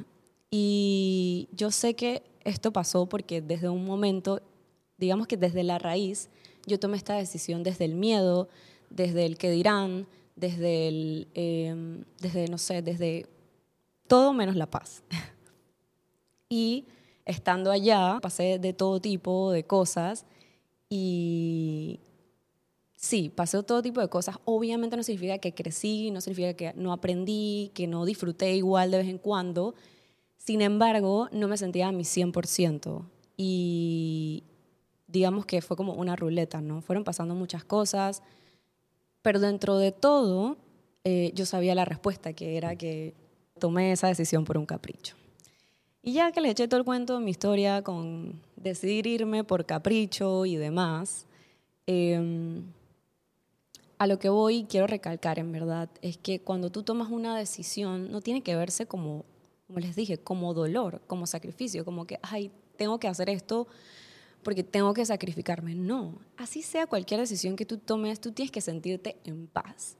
Y 0.50 1.48
yo 1.52 1.70
sé 1.70 1.94
que 1.94 2.22
esto 2.44 2.72
pasó 2.72 3.06
porque 3.06 3.40
desde 3.40 3.68
un 3.68 3.84
momento, 3.84 4.40
digamos 4.98 5.26
que 5.26 5.36
desde 5.36 5.64
la 5.64 5.78
raíz, 5.78 6.28
yo 6.66 6.78
tomé 6.78 6.96
esta 6.96 7.14
decisión 7.14 7.62
desde 7.62 7.84
el 7.84 7.94
miedo, 7.94 8.48
desde 8.90 9.26
el 9.26 9.36
que 9.36 9.50
dirán, 9.50 10.06
desde 10.36 10.88
el, 10.88 11.28
em, 11.34 12.04
desde, 12.20 12.48
no 12.48 12.58
sé, 12.58 12.82
desde 12.82 13.26
todo 14.06 14.32
menos 14.32 14.56
la 14.56 14.70
paz. 14.70 15.02
Y 16.50 16.84
estando 17.24 17.72
allá, 17.72 18.18
pasé 18.22 18.60
de 18.60 18.72
todo 18.72 19.00
tipo 19.00 19.50
de 19.50 19.64
cosas 19.64 20.24
y 20.88 21.98
sí, 22.94 23.28
pasé 23.34 23.60
todo 23.64 23.82
tipo 23.82 24.00
de 24.00 24.08
cosas. 24.08 24.36
Obviamente 24.44 24.96
no 24.96 25.02
significa 25.02 25.38
que 25.38 25.54
crecí, 25.54 26.10
no 26.12 26.20
significa 26.20 26.54
que 26.54 26.72
no 26.74 26.92
aprendí, 26.92 27.72
que 27.74 27.86
no 27.88 28.04
disfruté 28.04 28.54
igual 28.54 28.90
de 28.92 28.98
vez 28.98 29.08
en 29.08 29.18
cuando. 29.18 29.74
Sin 30.36 30.60
embargo, 30.60 31.28
no 31.32 31.48
me 31.48 31.56
sentía 31.56 31.88
a 31.88 31.92
mi 31.92 32.04
100%. 32.04 33.04
Y 33.36 34.44
digamos 35.08 35.46
que 35.46 35.62
fue 35.62 35.76
como 35.76 35.94
una 35.94 36.14
ruleta, 36.14 36.60
¿no? 36.60 36.82
Fueron 36.82 37.04
pasando 37.04 37.34
muchas 37.34 37.64
cosas, 37.64 38.22
pero 39.24 39.40
dentro 39.40 39.78
de 39.78 39.90
todo 39.90 40.58
eh, 41.02 41.32
yo 41.34 41.46
sabía 41.46 41.74
la 41.74 41.86
respuesta, 41.86 42.34
que 42.34 42.58
era 42.58 42.76
que 42.76 43.14
tomé 43.58 43.90
esa 43.90 44.06
decisión 44.08 44.44
por 44.44 44.58
un 44.58 44.66
capricho. 44.66 45.16
Y 46.02 46.12
ya 46.12 46.30
que 46.30 46.42
le 46.42 46.50
eché 46.50 46.68
todo 46.68 46.78
el 46.78 46.84
cuento, 46.84 47.18
mi 47.20 47.30
historia 47.30 47.80
con 47.80 48.42
decidir 48.56 49.06
irme 49.06 49.42
por 49.42 49.64
capricho 49.64 50.44
y 50.44 50.56
demás, 50.56 51.24
em, 51.86 52.64
a 53.96 54.06
lo 54.06 54.18
que 54.18 54.28
voy 54.28 54.64
quiero 54.64 54.86
recalcar 54.86 55.38
en 55.38 55.52
verdad 55.52 55.88
es 56.02 56.18
que 56.18 56.40
cuando 56.40 56.68
tú 56.68 56.82
tomas 56.82 57.08
una 57.10 57.38
decisión 57.38 58.12
no 58.12 58.20
tiene 58.20 58.42
que 58.42 58.54
verse 58.54 58.84
como, 58.84 59.24
como 59.66 59.78
les 59.78 59.96
dije, 59.96 60.18
como 60.18 60.52
dolor, 60.52 61.00
como 61.06 61.26
sacrificio, 61.26 61.86
como 61.86 62.06
que, 62.06 62.18
ay, 62.20 62.50
tengo 62.76 63.00
que 63.00 63.08
hacer 63.08 63.30
esto 63.30 63.68
porque 64.44 64.62
tengo 64.62 64.94
que 64.94 65.04
sacrificarme. 65.04 65.74
No, 65.74 66.20
así 66.36 66.62
sea 66.62 66.86
cualquier 66.86 67.18
decisión 67.18 67.56
que 67.56 67.66
tú 67.66 67.78
tomes, 67.78 68.20
tú 68.20 68.30
tienes 68.30 68.52
que 68.52 68.60
sentirte 68.60 69.16
en 69.24 69.48
paz. 69.48 69.96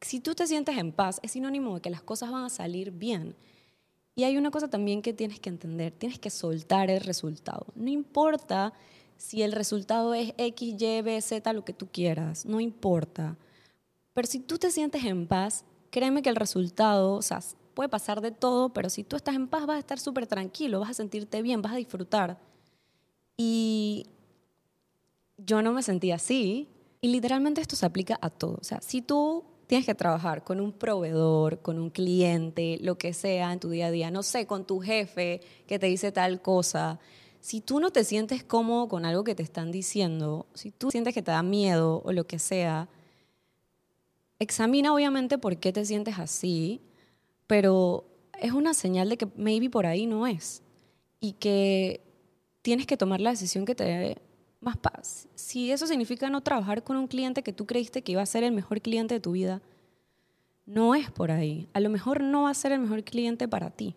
Si 0.00 0.20
tú 0.20 0.34
te 0.34 0.46
sientes 0.46 0.78
en 0.78 0.92
paz, 0.92 1.18
es 1.22 1.32
sinónimo 1.32 1.74
de 1.74 1.80
que 1.80 1.90
las 1.90 2.02
cosas 2.02 2.30
van 2.30 2.44
a 2.44 2.50
salir 2.50 2.92
bien. 2.92 3.34
Y 4.14 4.24
hay 4.24 4.36
una 4.36 4.50
cosa 4.50 4.68
también 4.68 5.02
que 5.02 5.12
tienes 5.12 5.40
que 5.40 5.48
entender, 5.48 5.92
tienes 5.92 6.18
que 6.18 6.30
soltar 6.30 6.90
el 6.90 7.00
resultado. 7.00 7.66
No 7.74 7.88
importa 7.88 8.72
si 9.16 9.42
el 9.42 9.52
resultado 9.52 10.14
es 10.14 10.34
X, 10.36 10.74
Y, 10.80 11.02
B, 11.02 11.20
Z, 11.20 11.52
lo 11.52 11.64
que 11.64 11.72
tú 11.72 11.88
quieras, 11.90 12.44
no 12.44 12.60
importa. 12.60 13.36
Pero 14.12 14.28
si 14.28 14.40
tú 14.40 14.58
te 14.58 14.70
sientes 14.70 15.04
en 15.04 15.26
paz, 15.26 15.64
créeme 15.90 16.22
que 16.22 16.28
el 16.28 16.36
resultado, 16.36 17.14
o 17.14 17.22
sea, 17.22 17.40
puede 17.74 17.88
pasar 17.88 18.20
de 18.20 18.32
todo, 18.32 18.70
pero 18.70 18.90
si 18.90 19.04
tú 19.04 19.16
estás 19.16 19.34
en 19.34 19.48
paz 19.48 19.66
vas 19.66 19.76
a 19.76 19.80
estar 19.80 19.98
súper 19.98 20.26
tranquilo, 20.26 20.80
vas 20.80 20.90
a 20.90 20.94
sentirte 20.94 21.40
bien, 21.40 21.62
vas 21.62 21.72
a 21.72 21.76
disfrutar. 21.76 22.38
Y 23.44 24.06
yo 25.36 25.62
no 25.62 25.72
me 25.72 25.82
sentía 25.82 26.14
así. 26.14 26.68
Y 27.00 27.08
literalmente 27.08 27.60
esto 27.60 27.74
se 27.74 27.84
aplica 27.84 28.16
a 28.22 28.30
todo. 28.30 28.58
O 28.60 28.64
sea, 28.64 28.80
si 28.80 29.02
tú 29.02 29.44
tienes 29.66 29.84
que 29.84 29.96
trabajar 29.96 30.44
con 30.44 30.60
un 30.60 30.72
proveedor, 30.72 31.60
con 31.60 31.80
un 31.80 31.90
cliente, 31.90 32.78
lo 32.80 32.96
que 32.96 33.12
sea 33.12 33.52
en 33.52 33.58
tu 33.58 33.70
día 33.70 33.86
a 33.86 33.90
día, 33.90 34.12
no 34.12 34.22
sé, 34.22 34.46
con 34.46 34.64
tu 34.64 34.78
jefe 34.78 35.40
que 35.66 35.80
te 35.80 35.86
dice 35.86 36.12
tal 36.12 36.40
cosa, 36.40 37.00
si 37.40 37.60
tú 37.60 37.80
no 37.80 37.90
te 37.90 38.04
sientes 38.04 38.44
cómodo 38.44 38.86
con 38.86 39.04
algo 39.04 39.24
que 39.24 39.34
te 39.34 39.42
están 39.42 39.72
diciendo, 39.72 40.46
si 40.54 40.70
tú 40.70 40.92
sientes 40.92 41.12
que 41.12 41.22
te 41.22 41.32
da 41.32 41.42
miedo 41.42 42.00
o 42.04 42.12
lo 42.12 42.24
que 42.24 42.38
sea, 42.38 42.88
examina 44.38 44.94
obviamente 44.94 45.38
por 45.38 45.56
qué 45.56 45.72
te 45.72 45.84
sientes 45.84 46.20
así, 46.20 46.80
pero 47.48 48.04
es 48.40 48.52
una 48.52 48.74
señal 48.74 49.08
de 49.08 49.16
que 49.16 49.26
maybe 49.34 49.68
por 49.68 49.86
ahí 49.86 50.06
no 50.06 50.28
es 50.28 50.62
y 51.18 51.32
que 51.32 52.11
tienes 52.62 52.86
que 52.86 52.96
tomar 52.96 53.20
la 53.20 53.30
decisión 53.30 53.64
que 53.64 53.74
te 53.74 53.84
dé 53.84 54.18
más 54.60 54.76
paz. 54.76 55.28
Si 55.34 55.72
eso 55.72 55.86
significa 55.86 56.30
no 56.30 56.40
trabajar 56.40 56.84
con 56.84 56.96
un 56.96 57.08
cliente 57.08 57.42
que 57.42 57.52
tú 57.52 57.66
creíste 57.66 58.02
que 58.02 58.12
iba 58.12 58.22
a 58.22 58.26
ser 58.26 58.44
el 58.44 58.52
mejor 58.52 58.80
cliente 58.80 59.14
de 59.14 59.20
tu 59.20 59.32
vida, 59.32 59.60
no 60.64 60.94
es 60.94 61.10
por 61.10 61.32
ahí. 61.32 61.68
A 61.72 61.80
lo 61.80 61.90
mejor 61.90 62.22
no 62.22 62.44
va 62.44 62.50
a 62.50 62.54
ser 62.54 62.72
el 62.72 62.80
mejor 62.80 63.02
cliente 63.02 63.48
para 63.48 63.70
ti. 63.70 63.94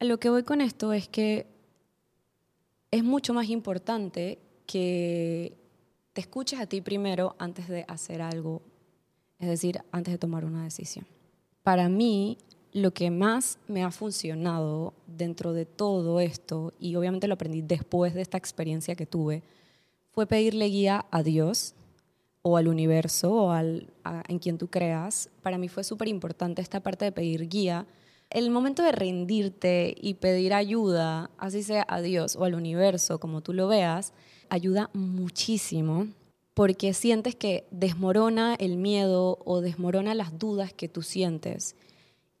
A 0.00 0.04
lo 0.04 0.18
que 0.18 0.30
voy 0.30 0.42
con 0.42 0.62
esto 0.62 0.94
es 0.94 1.08
que 1.08 1.46
es 2.90 3.04
mucho 3.04 3.34
más 3.34 3.48
importante 3.50 4.38
que 4.66 5.56
te 6.14 6.22
escuches 6.22 6.58
a 6.58 6.66
ti 6.66 6.80
primero 6.80 7.36
antes 7.38 7.68
de 7.68 7.84
hacer 7.86 8.22
algo, 8.22 8.62
es 9.38 9.48
decir, 9.48 9.82
antes 9.92 10.12
de 10.12 10.18
tomar 10.18 10.44
una 10.44 10.64
decisión. 10.64 11.06
Para 11.62 11.88
mí, 11.88 12.38
lo 12.72 12.92
que 12.92 13.10
más 13.10 13.58
me 13.68 13.82
ha 13.82 13.90
funcionado 13.90 14.94
dentro 15.06 15.52
de 15.52 15.66
todo 15.66 16.20
esto, 16.20 16.72
y 16.78 16.94
obviamente 16.96 17.28
lo 17.28 17.34
aprendí 17.34 17.62
después 17.62 18.14
de 18.14 18.22
esta 18.22 18.38
experiencia 18.38 18.94
que 18.94 19.06
tuve, 19.06 19.42
fue 20.12 20.26
pedirle 20.26 20.66
guía 20.66 21.06
a 21.10 21.22
Dios 21.22 21.74
o 22.42 22.56
al 22.56 22.68
universo 22.68 23.32
o 23.32 23.50
al, 23.50 23.88
en 24.28 24.38
quien 24.38 24.58
tú 24.58 24.68
creas. 24.68 25.28
Para 25.42 25.58
mí 25.58 25.68
fue 25.68 25.84
súper 25.84 26.08
importante 26.08 26.62
esta 26.62 26.80
parte 26.80 27.04
de 27.04 27.12
pedir 27.12 27.48
guía. 27.48 27.86
El 28.30 28.50
momento 28.50 28.82
de 28.82 28.92
rendirte 28.92 29.94
y 30.00 30.14
pedir 30.14 30.54
ayuda, 30.54 31.30
así 31.38 31.62
sea 31.62 31.84
a 31.88 32.00
Dios 32.00 32.36
o 32.36 32.44
al 32.44 32.54
universo, 32.54 33.18
como 33.18 33.40
tú 33.40 33.52
lo 33.52 33.68
veas, 33.68 34.12
ayuda 34.48 34.90
muchísimo 34.94 36.06
porque 36.54 36.92
sientes 36.92 37.34
que 37.34 37.64
desmorona 37.70 38.54
el 38.54 38.76
miedo 38.76 39.38
o 39.44 39.60
desmorona 39.60 40.14
las 40.14 40.38
dudas 40.38 40.72
que 40.72 40.88
tú 40.88 41.02
sientes 41.02 41.76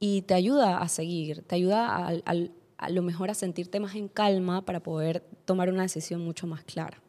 y 0.00 0.22
te 0.22 0.32
ayuda 0.32 0.78
a 0.78 0.88
seguir, 0.88 1.42
te 1.42 1.54
ayuda 1.54 2.08
a, 2.08 2.88
lo 2.88 3.02
mejor 3.02 3.30
a 3.30 3.34
sentirte 3.34 3.78
más 3.78 3.94
en 3.94 4.08
calma 4.08 4.64
para 4.64 4.82
poder 4.82 5.22
tomar 5.44 5.68
una 5.68 5.82
decisión 5.82 6.24
mucho 6.24 6.46
más 6.46 6.64
clara. 6.64 7.02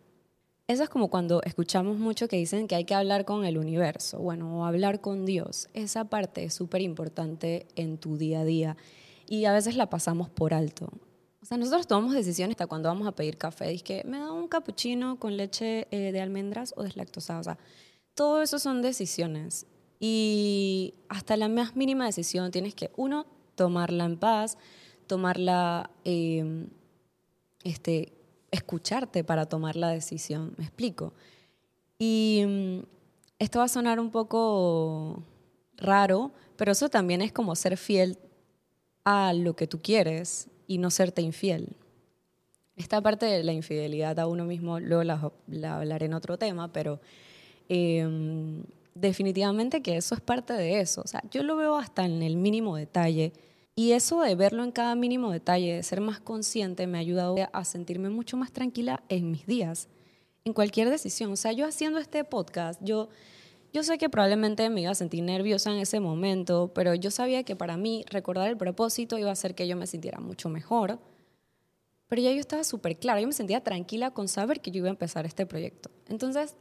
Eso 0.67 0.83
es 0.83 0.89
como 0.89 1.09
cuando 1.09 1.41
escuchamos 1.43 1.97
mucho 1.97 2.27
que 2.27 2.35
dicen 2.35 2.67
que 2.67 2.75
hay 2.75 2.83
que 2.83 2.93
hablar 2.93 3.25
con 3.25 3.45
el 3.45 3.57
universo, 3.57 4.19
bueno, 4.19 4.59
o 4.59 4.65
hablar 4.65 4.99
con 5.01 5.25
Dios. 5.25 5.69
Esa 5.73 6.05
parte 6.05 6.43
es 6.43 6.53
súper 6.53 6.81
importante 6.81 7.65
en 7.75 7.97
tu 7.97 8.17
día 8.17 8.41
a 8.41 8.45
día 8.45 8.77
y 9.27 9.45
a 9.45 9.53
veces 9.53 9.75
la 9.77 9.89
pasamos 9.89 10.29
por 10.29 10.53
alto. 10.53 10.89
O 11.41 11.45
sea, 11.45 11.57
nosotros 11.57 11.87
tomamos 11.87 12.13
decisiones 12.13 12.53
hasta 12.55 12.67
cuando 12.67 12.89
vamos 12.89 13.07
a 13.07 13.13
pedir 13.13 13.37
café. 13.37 13.69
Dice 13.69 13.83
que 13.83 14.03
me 14.05 14.19
da 14.19 14.31
un 14.31 14.47
cappuccino 14.47 15.17
con 15.17 15.37
leche 15.37 15.87
eh, 15.91 16.11
de 16.11 16.21
almendras 16.21 16.73
o 16.77 16.83
deslactosada. 16.83 17.39
O 17.39 17.43
sea, 17.43 17.57
todo 18.13 18.41
eso 18.41 18.59
son 18.59 18.81
decisiones 18.81 19.65
y 20.03 20.95
hasta 21.09 21.37
la 21.37 21.47
más 21.47 21.75
mínima 21.75 22.07
decisión 22.07 22.49
tienes 22.49 22.73
que, 22.73 22.89
uno, 22.97 23.27
tomarla 23.53 24.05
en 24.05 24.17
paz, 24.17 24.57
tomarla, 25.05 25.91
em, 26.03 26.69
este, 27.63 28.11
escucharte 28.49 29.23
para 29.23 29.45
tomar 29.45 29.75
la 29.75 29.89
decisión. 29.89 30.55
¿Me 30.57 30.63
explico? 30.63 31.13
Y 31.99 32.43
mm, 32.47 32.79
esto 33.37 33.59
va 33.59 33.65
a 33.65 33.67
sonar 33.67 33.99
un 33.99 34.09
poco 34.09 35.21
raro, 35.77 36.31
pero 36.55 36.71
eso 36.71 36.89
también 36.89 37.21
es 37.21 37.31
como 37.31 37.55
ser 37.55 37.77
fiel 37.77 38.17
a 39.05 39.33
lo 39.33 39.55
que 39.55 39.67
tú 39.67 39.83
quieres 39.83 40.47
y 40.65 40.79
no 40.79 40.89
serte 40.89 41.21
infiel. 41.21 41.75
Esta 42.75 43.01
parte 43.01 43.27
de 43.27 43.43
la 43.43 43.53
infidelidad 43.53 44.17
a 44.17 44.25
uno 44.25 44.45
mismo, 44.45 44.79
luego 44.79 45.03
la, 45.03 45.75
hablaré 45.75 46.07
en 46.07 46.15
otro 46.15 46.39
tema, 46.39 46.73
pero 46.73 46.99
em, 47.69 48.63
definitivamente 48.95 49.81
que 49.81 49.97
eso 49.97 50.15
es 50.15 50.21
parte 50.21 50.53
de 50.53 50.79
eso. 50.79 51.01
O 51.01 51.07
sea, 51.07 51.21
yo 51.31 51.43
lo 51.43 51.55
veo 51.55 51.77
hasta 51.77 52.05
en 52.05 52.21
el 52.21 52.35
mínimo 52.35 52.75
detalle. 52.75 53.33
Y 53.75 53.93
eso 53.93 54.21
de 54.21 54.35
verlo 54.35 54.63
en 54.63 54.71
cada 54.71 54.95
mínimo 54.95 55.31
detalle, 55.31 55.75
de 55.75 55.83
ser 55.83 56.01
más 56.01 56.19
consciente, 56.19 56.87
me 56.87 56.97
ha 56.97 57.01
ayudado 57.01 57.35
a 57.53 57.65
sentirme 57.65 58.09
mucho 58.09 58.37
más 58.37 58.51
tranquila 58.51 59.01
en 59.07 59.31
mis 59.31 59.47
días, 59.47 59.87
en 60.43 60.53
cualquier 60.53 60.89
decisión. 60.89 61.31
O 61.31 61.35
sea, 61.35 61.53
yo 61.53 61.65
haciendo 61.65 61.97
este 61.99 62.23
podcast, 62.25 62.81
yo, 62.83 63.07
yo 63.71 63.83
sé 63.83 63.97
que 63.97 64.09
probablemente 64.09 64.69
me 64.69 64.81
iba 64.81 64.91
a 64.91 64.95
sentir 64.95 65.23
nerviosa 65.23 65.71
en 65.71 65.77
ese 65.77 66.01
momento, 66.01 66.71
pero 66.75 66.93
yo 66.95 67.11
sabía 67.11 67.43
que 67.43 67.55
para 67.55 67.77
mí 67.77 68.03
recordar 68.09 68.49
el 68.49 68.57
propósito 68.57 69.17
iba 69.17 69.29
a 69.29 69.33
hacer 69.33 69.55
que 69.55 69.67
yo 69.67 69.77
me 69.77 69.87
sintiera 69.87 70.19
mucho 70.19 70.49
mejor. 70.49 70.99
Pero 72.09 72.21
ya 72.21 72.33
yo 72.33 72.41
estaba 72.41 72.65
súper 72.65 72.97
clara, 72.97 73.21
yo 73.21 73.27
me 73.27 73.33
sentía 73.33 73.63
tranquila 73.63 74.11
con 74.11 74.27
saber 74.27 74.59
que 74.59 74.69
yo 74.69 74.79
iba 74.79 74.89
a 74.89 74.91
empezar 74.91 75.25
este 75.25 75.45
proyecto. 75.45 75.89
Entonces, 76.09 76.57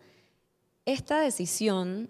esta 0.85 1.21
decisión 1.21 2.09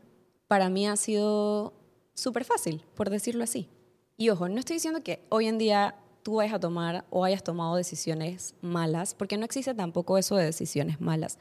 para 0.51 0.69
mí 0.69 0.85
ha 0.85 0.97
sido 0.97 1.73
súper 2.13 2.45
fácil, 2.45 2.83
por 2.97 3.09
decirlo 3.09 3.45
así. 3.45 3.69
Y 4.17 4.31
ojo, 4.31 4.49
no 4.49 4.59
estoy 4.59 4.75
diciendo 4.75 5.01
que 5.01 5.25
hoy 5.29 5.47
en 5.47 5.59
día 5.59 5.95
tú 6.25 6.35
vayas 6.35 6.55
a 6.55 6.59
tomar 6.59 7.05
o 7.11 7.25
hayas 7.25 7.45
tomado 7.45 7.77
decisiones 7.77 8.57
malas, 8.61 9.15
porque 9.15 9.37
no 9.37 9.45
existe 9.45 9.75
tampoco 9.75 10.19
eso 10.19 10.35
de 10.35 10.47
decisiones 10.47 11.01
malas. 11.01 11.39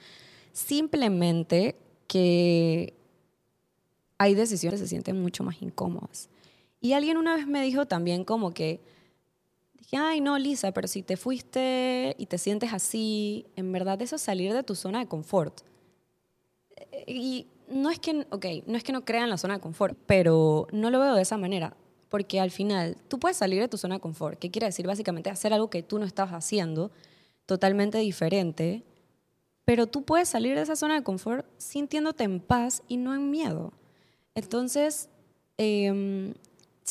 Simplemente 0.54 1.76
que 2.06 2.94
hay 4.20 4.36
decisiones 4.36 4.80
que 4.80 4.86
se 4.86 4.90
sienten 4.90 5.20
mucho 5.20 5.44
más 5.44 5.60
incómodas. 5.60 6.30
Y 6.80 6.94
alguien 6.94 7.18
una 7.18 7.36
vez 7.36 7.48
me 7.48 7.64
dijo 7.64 7.88
también 7.88 8.24
como 8.24 8.52
que, 8.52 8.80
dije, 9.74 9.98
ay 9.98 10.22
no, 10.22 10.38
Lisa, 10.38 10.72
pero 10.72 10.88
si 10.88 11.02
te 11.02 11.18
fuiste 11.18 12.16
y 12.20 12.28
te 12.28 12.38
sientes 12.38 12.74
así, 12.74 13.48
en 13.56 13.72
verdad 13.72 14.00
eso 14.04 14.18
es 14.18 14.22
salir 14.22 14.54
de 14.54 14.62
tu 14.62 14.76
zona 14.76 15.00
de 15.00 15.08
confort. 15.08 15.62
Y 17.08 17.48
no 17.70 17.90
es 17.90 18.00
que, 18.00 18.26
okay, 18.32 18.64
no 18.68 18.78
es 18.78 18.84
que 18.84 18.92
no 18.92 19.06
crean 19.06 19.30
la 19.30 19.38
zona 19.38 19.56
de 19.56 19.60
confort, 19.60 19.98
pero 20.06 20.68
no 20.72 20.90
lo 20.90 21.00
veo 21.00 21.16
de 21.16 21.22
esa 21.22 21.38
manera, 21.38 21.76
porque 22.10 22.40
al 22.40 22.52
final 22.52 22.98
tú 23.08 23.20
puedes 23.20 23.38
salir 23.38 23.62
de 23.62 23.68
tu 23.68 23.78
zona 23.78 23.96
de 23.96 24.02
confort, 24.02 24.40
que 24.40 24.52
quiere 24.52 24.68
decir 24.68 24.88
básicamente 24.88 25.30
hacer 25.30 25.54
algo 25.54 25.70
que 25.70 25.84
tú 25.84 26.00
no 26.00 26.06
estás 26.06 26.32
haciendo, 26.32 26.92
totalmente 27.46 27.98
diferente, 28.00 28.84
pero 29.66 29.88
tú 29.88 30.04
puedes 30.04 30.30
salir 30.30 30.56
de 30.56 30.64
esa 30.64 30.76
zona 30.76 30.96
de 30.96 31.04
confort 31.04 31.46
sintiéndote 31.58 32.24
en 32.24 32.40
paz 32.40 32.82
y 32.88 32.98
no 32.98 33.14
en 33.14 33.30
miedo. 33.30 33.72
Entonces, 34.34 35.10
em, 35.58 36.34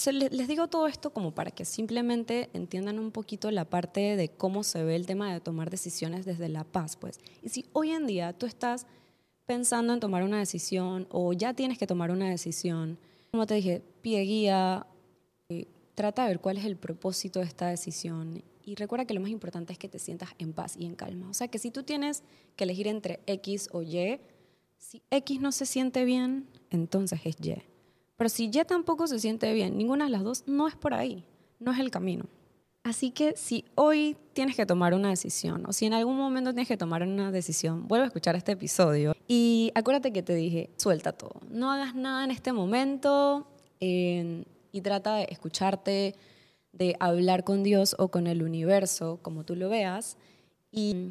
les 0.07 0.47
digo 0.47 0.69
todo 0.69 0.87
esto 0.87 1.11
como 1.11 1.33
para 1.33 1.51
que 1.51 1.65
simplemente 1.65 2.51
entiendan 2.53 3.01
un 3.01 3.11
poquito 3.11 3.51
la 3.51 3.65
parte 3.65 4.17
de 4.17 4.29
cómo 4.29 4.63
se 4.63 4.85
ve 4.85 4.95
el 4.95 5.07
tema 5.07 5.33
de 5.33 5.41
tomar 5.41 5.71
decisiones 5.71 6.25
desde 6.25 6.49
la 6.49 6.63
paz, 6.63 6.97
pues. 6.97 7.19
Y 7.43 7.49
si 7.49 7.67
hoy 7.73 7.91
en 7.91 8.07
día 8.07 8.33
tú 8.33 8.47
estás 8.47 8.87
pensando 9.49 9.95
en 9.95 10.01
tomar 10.01 10.25
una 10.25 10.39
decisión 10.39 11.07
o 11.11 11.33
ya 11.33 11.55
tienes 11.55 11.79
que 11.79 11.87
tomar 11.87 12.11
una 12.11 12.29
decisión, 12.29 12.99
como 13.31 13.47
te 13.47 13.55
dije, 13.55 13.83
pide 14.03 14.21
guía, 14.21 14.87
eh, 15.49 15.67
trata 15.95 16.25
de 16.25 16.29
ver 16.29 16.41
cuál 16.41 16.59
es 16.59 16.67
el 16.67 16.77
propósito 16.77 17.41
de 17.41 17.47
esta 17.47 17.67
decisión 17.67 18.43
y 18.63 18.75
recuerda 18.75 19.07
que 19.07 19.15
lo 19.15 19.23
más 19.23 19.31
importante 19.31 19.73
es 19.73 19.79
que 19.79 19.89
te 19.89 19.99
sientas 19.99 20.29
en 20.39 20.53
paz 20.53 20.77
y 20.77 20.85
en 20.85 20.95
calma. 20.95 21.31
O 21.31 21.35
sea, 21.35 21.49
que 21.49 21.59
si 21.59 21.71
tú 21.71 21.83
tienes 21.83 22.23
que 22.57 22.65
elegir 22.65 22.89
entre 22.89 23.21
X 23.27 23.71
o 23.73 23.81
Y, 23.81 24.21
si 24.77 25.01
X 25.11 25.41
no 25.41 25.51
se 25.51 25.65
siente 25.65 26.05
bien, 26.05 26.47
entonces 26.69 27.19
es 27.25 27.37
Y. 27.41 27.55
Pero 28.19 28.29
si 28.29 28.51
Y 28.53 28.65
tampoco 28.67 29.07
se 29.07 29.19
siente 29.19 29.51
bien, 29.55 29.79
ninguna 29.79 30.05
de 30.05 30.11
las 30.11 30.25
dos 30.25 30.45
no 30.47 30.69
es 30.69 30.77
por 30.77 30.93
ahí, 30.93 31.25
no 31.59 31.73
es 31.73 31.79
el 31.79 31.91
camino. 31.91 32.27
Así 32.85 33.11
que 33.11 33.37
si 33.37 33.65
hoy 33.75 34.17
tienes 34.33 34.57
que 34.57 34.65
tomar 34.65 34.95
una 34.95 35.11
decisión 35.11 35.67
o 35.67 35.73
si 35.73 35.87
en 35.87 35.93
algún 35.93 36.17
momento 36.17 36.53
tienes 36.53 36.69
que 36.69 36.77
tomar 36.77 37.03
una 37.03 37.31
decisión, 37.31 37.87
vuelve 37.87 38.05
a 38.05 38.07
escuchar 38.07 38.35
este 38.35 38.53
episodio 38.53 39.15
y 39.27 39.71
acuérdate 39.75 40.13
que 40.13 40.23
te 40.23 40.35
dije, 40.35 40.71
suelta 40.77 41.13
todo, 41.13 41.41
no 41.51 41.71
hagas 41.71 41.95
nada 41.95 42.25
en 42.25 42.31
este 42.31 42.53
momento 42.53 43.47
y 43.81 44.81
trata 44.83 45.17
de 45.17 45.27
escucharte, 45.31 46.15
de 46.73 46.97
hablar 46.99 47.45
con 47.45 47.63
Dios 47.63 47.95
o 47.99 48.09
con 48.09 48.27
el 48.27 48.43
universo, 48.43 49.19
como 49.23 49.45
tú 49.45 49.55
lo 49.55 49.69
veas, 49.69 50.17
y 50.73 51.11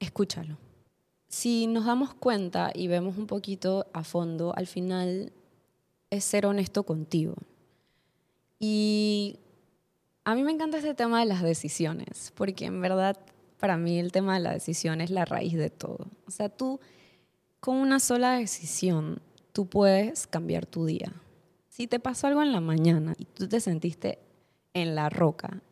escúchalo. 0.00 0.58
Si 1.28 1.66
nos 1.66 1.86
damos 1.86 2.14
cuenta 2.14 2.72
y 2.74 2.88
vemos 2.88 3.16
un 3.16 3.26
poquito 3.26 3.86
a 3.92 4.04
fondo, 4.04 4.52
al 4.56 4.66
final 4.66 5.32
es 6.10 6.24
ser 6.24 6.46
honesto 6.46 6.82
contigo. 6.82 7.34
Y 8.58 9.38
a 10.24 10.34
mí 10.34 10.42
me 10.44 10.52
encanta 10.52 10.78
este 10.78 10.94
tema 10.94 11.20
de 11.20 11.26
las 11.26 11.42
decisiones, 11.42 12.32
porque 12.36 12.66
en 12.66 12.80
verdad 12.80 13.18
para 13.58 13.76
mí 13.76 13.98
el 13.98 14.12
tema 14.12 14.34
de 14.34 14.40
la 14.40 14.52
decisión 14.52 15.00
es 15.00 15.10
la 15.10 15.24
raíz 15.24 15.54
de 15.54 15.70
todo. 15.70 16.06
O 16.26 16.30
sea, 16.30 16.48
tú 16.48 16.80
con 17.60 17.76
una 17.76 18.00
sola 18.00 18.32
decisión, 18.32 19.20
tú 19.52 19.66
puedes 19.66 20.26
cambiar 20.26 20.66
tu 20.66 20.84
día. 20.84 21.12
Si 21.68 21.86
te 21.86 22.00
pasó 22.00 22.26
algo 22.26 22.42
en 22.42 22.52
la 22.52 22.60
mañana 22.60 23.14
y 23.18 23.24
tú 23.24 23.48
te 23.48 23.60
sentiste 23.60 24.18
en 24.74 24.94
la 24.94 25.08
roca, 25.08 25.62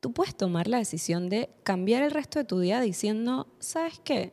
tú 0.00 0.12
puedes 0.12 0.36
tomar 0.36 0.68
la 0.68 0.78
decisión 0.78 1.28
de 1.28 1.50
cambiar 1.62 2.02
el 2.02 2.10
resto 2.10 2.38
de 2.38 2.44
tu 2.44 2.58
día 2.58 2.80
diciendo, 2.80 3.46
¿sabes 3.58 4.00
qué? 4.02 4.32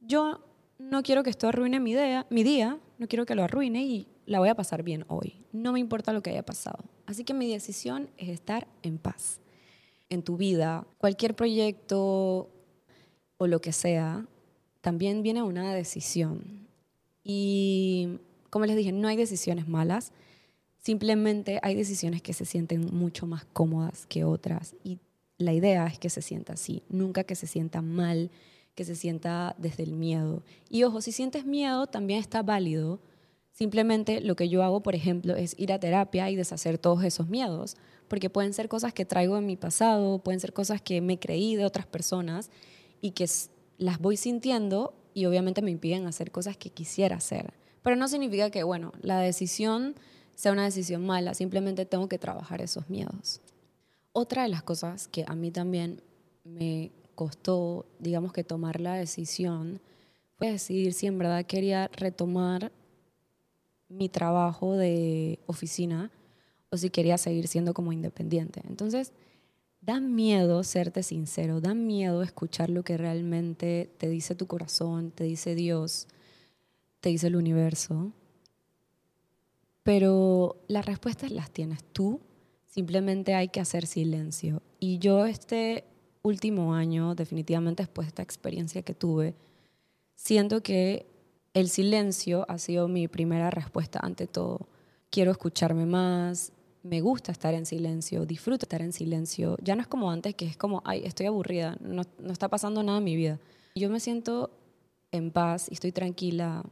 Yo 0.00 0.44
no 0.78 1.02
quiero 1.02 1.22
que 1.22 1.30
esto 1.30 1.48
arruine 1.48 1.80
mi, 1.80 1.94
día, 1.94 2.26
mi 2.30 2.42
día, 2.42 2.78
no 2.98 3.08
quiero 3.08 3.26
que 3.26 3.34
lo 3.34 3.44
arruine 3.44 3.84
y 3.84 4.08
la 4.26 4.38
voy 4.38 4.48
a 4.48 4.54
pasar 4.54 4.82
bien 4.82 5.04
hoy. 5.08 5.44
No 5.52 5.72
me 5.72 5.80
importa 5.80 6.12
lo 6.12 6.22
que 6.22 6.30
haya 6.30 6.44
pasado. 6.44 6.84
Así 7.06 7.24
que 7.24 7.34
mi 7.34 7.50
decisión 7.50 8.08
es 8.16 8.28
estar 8.28 8.66
en 8.82 8.98
paz. 8.98 9.40
En 10.08 10.22
tu 10.22 10.36
vida, 10.36 10.86
cualquier 10.98 11.34
proyecto 11.34 12.48
o 13.36 13.46
lo 13.46 13.60
que 13.60 13.72
sea, 13.72 14.26
también 14.80 15.22
viene 15.22 15.42
una 15.42 15.74
decisión. 15.74 16.68
Y 17.22 18.18
como 18.50 18.66
les 18.66 18.76
dije, 18.76 18.92
no 18.92 19.08
hay 19.08 19.16
decisiones 19.16 19.66
malas, 19.66 20.12
simplemente 20.78 21.58
hay 21.62 21.74
decisiones 21.74 22.22
que 22.22 22.34
se 22.34 22.44
sienten 22.44 22.94
mucho 22.94 23.26
más 23.26 23.44
cómodas 23.46 24.06
que 24.06 24.24
otras. 24.24 24.74
Y 24.84 24.98
la 25.38 25.52
idea 25.52 25.86
es 25.86 25.98
que 25.98 26.10
se 26.10 26.22
sienta 26.22 26.52
así, 26.52 26.82
nunca 26.88 27.24
que 27.24 27.34
se 27.34 27.46
sienta 27.46 27.82
mal, 27.82 28.30
que 28.74 28.84
se 28.84 28.94
sienta 28.94 29.54
desde 29.58 29.82
el 29.82 29.92
miedo. 29.92 30.42
Y 30.68 30.84
ojo, 30.84 31.00
si 31.00 31.12
sientes 31.12 31.44
miedo, 31.46 31.86
también 31.86 32.20
está 32.20 32.42
válido 32.42 33.00
Simplemente 33.54 34.20
lo 34.20 34.34
que 34.34 34.48
yo 34.48 34.64
hago, 34.64 34.82
por 34.82 34.96
ejemplo, 34.96 35.36
es 35.36 35.54
ir 35.56 35.72
a 35.72 35.78
terapia 35.78 36.28
y 36.28 36.34
deshacer 36.34 36.76
todos 36.76 37.04
esos 37.04 37.28
miedos, 37.28 37.76
porque 38.08 38.28
pueden 38.28 38.52
ser 38.52 38.68
cosas 38.68 38.92
que 38.92 39.04
traigo 39.04 39.38
en 39.38 39.46
mi 39.46 39.56
pasado, 39.56 40.18
pueden 40.18 40.40
ser 40.40 40.52
cosas 40.52 40.82
que 40.82 41.00
me 41.00 41.20
creí 41.20 41.54
de 41.54 41.64
otras 41.64 41.86
personas 41.86 42.50
y 43.00 43.12
que 43.12 43.26
las 43.78 44.00
voy 44.00 44.16
sintiendo 44.16 44.92
y 45.14 45.26
obviamente 45.26 45.62
me 45.62 45.70
impiden 45.70 46.06
hacer 46.06 46.32
cosas 46.32 46.56
que 46.56 46.70
quisiera 46.70 47.14
hacer. 47.14 47.54
Pero 47.84 47.94
no 47.94 48.08
significa 48.08 48.50
que, 48.50 48.64
bueno, 48.64 48.92
la 49.02 49.20
decisión 49.20 49.94
sea 50.34 50.50
una 50.50 50.64
decisión 50.64 51.06
mala, 51.06 51.32
simplemente 51.34 51.86
tengo 51.86 52.08
que 52.08 52.18
trabajar 52.18 52.60
esos 52.60 52.90
miedos. 52.90 53.40
Otra 54.12 54.42
de 54.42 54.48
las 54.48 54.64
cosas 54.64 55.06
que 55.06 55.24
a 55.28 55.36
mí 55.36 55.52
también 55.52 56.02
me 56.42 56.90
costó, 57.14 57.86
digamos 58.00 58.32
que 58.32 58.42
tomar 58.42 58.80
la 58.80 58.94
decisión, 58.94 59.80
fue 60.38 60.50
decidir 60.50 60.92
si 60.92 61.06
en 61.06 61.18
verdad 61.18 61.46
quería 61.46 61.88
retomar 61.92 62.72
mi 63.94 64.08
trabajo 64.08 64.74
de 64.76 65.38
oficina 65.46 66.10
o 66.70 66.76
si 66.76 66.90
quería 66.90 67.18
seguir 67.18 67.48
siendo 67.48 67.74
como 67.74 67.92
independiente. 67.92 68.60
Entonces, 68.68 69.12
da 69.80 70.00
miedo 70.00 70.64
serte 70.64 71.02
sincero, 71.02 71.60
da 71.60 71.74
miedo 71.74 72.22
escuchar 72.22 72.70
lo 72.70 72.82
que 72.82 72.96
realmente 72.96 73.90
te 73.98 74.08
dice 74.08 74.34
tu 74.34 74.46
corazón, 74.46 75.10
te 75.10 75.24
dice 75.24 75.54
Dios, 75.54 76.08
te 77.00 77.10
dice 77.10 77.28
el 77.28 77.36
universo. 77.36 78.12
Pero 79.82 80.56
las 80.66 80.86
respuestas 80.86 81.30
las 81.30 81.50
tienes 81.50 81.84
tú, 81.92 82.20
simplemente 82.66 83.34
hay 83.34 83.48
que 83.48 83.60
hacer 83.60 83.86
silencio. 83.86 84.62
Y 84.80 84.98
yo 84.98 85.26
este 85.26 85.84
último 86.22 86.74
año, 86.74 87.14
definitivamente 87.14 87.82
después 87.82 88.06
de 88.06 88.08
esta 88.08 88.22
experiencia 88.22 88.82
que 88.82 88.94
tuve, 88.94 89.34
siento 90.14 90.62
que 90.62 91.06
el 91.54 91.68
silencio 91.68 92.44
ha 92.48 92.58
sido 92.58 92.88
mi 92.88 93.06
primera 93.06 93.48
respuesta 93.48 94.00
ante 94.02 94.26
todo. 94.26 94.66
Quiero 95.08 95.30
escucharme 95.30 95.86
más, 95.86 96.52
me 96.82 97.00
gusta 97.00 97.30
estar 97.30 97.54
en 97.54 97.64
silencio, 97.64 98.26
disfruto 98.26 98.64
estar 98.64 98.82
en 98.82 98.92
silencio. 98.92 99.56
Ya 99.62 99.76
no 99.76 99.80
es 99.80 99.86
como 99.86 100.10
antes, 100.10 100.34
que 100.34 100.46
es 100.46 100.56
como, 100.56 100.82
ay, 100.84 101.02
estoy 101.04 101.26
aburrida, 101.26 101.78
no, 101.80 102.02
no 102.18 102.32
está 102.32 102.48
pasando 102.48 102.82
nada 102.82 102.98
en 102.98 103.04
mi 103.04 103.14
vida. 103.14 103.38
Yo 103.76 103.88
me 103.88 104.00
siento 104.00 104.50
en 105.12 105.30
paz 105.30 105.68
y 105.70 105.74
estoy 105.74 105.92
tranquila, 105.92 106.64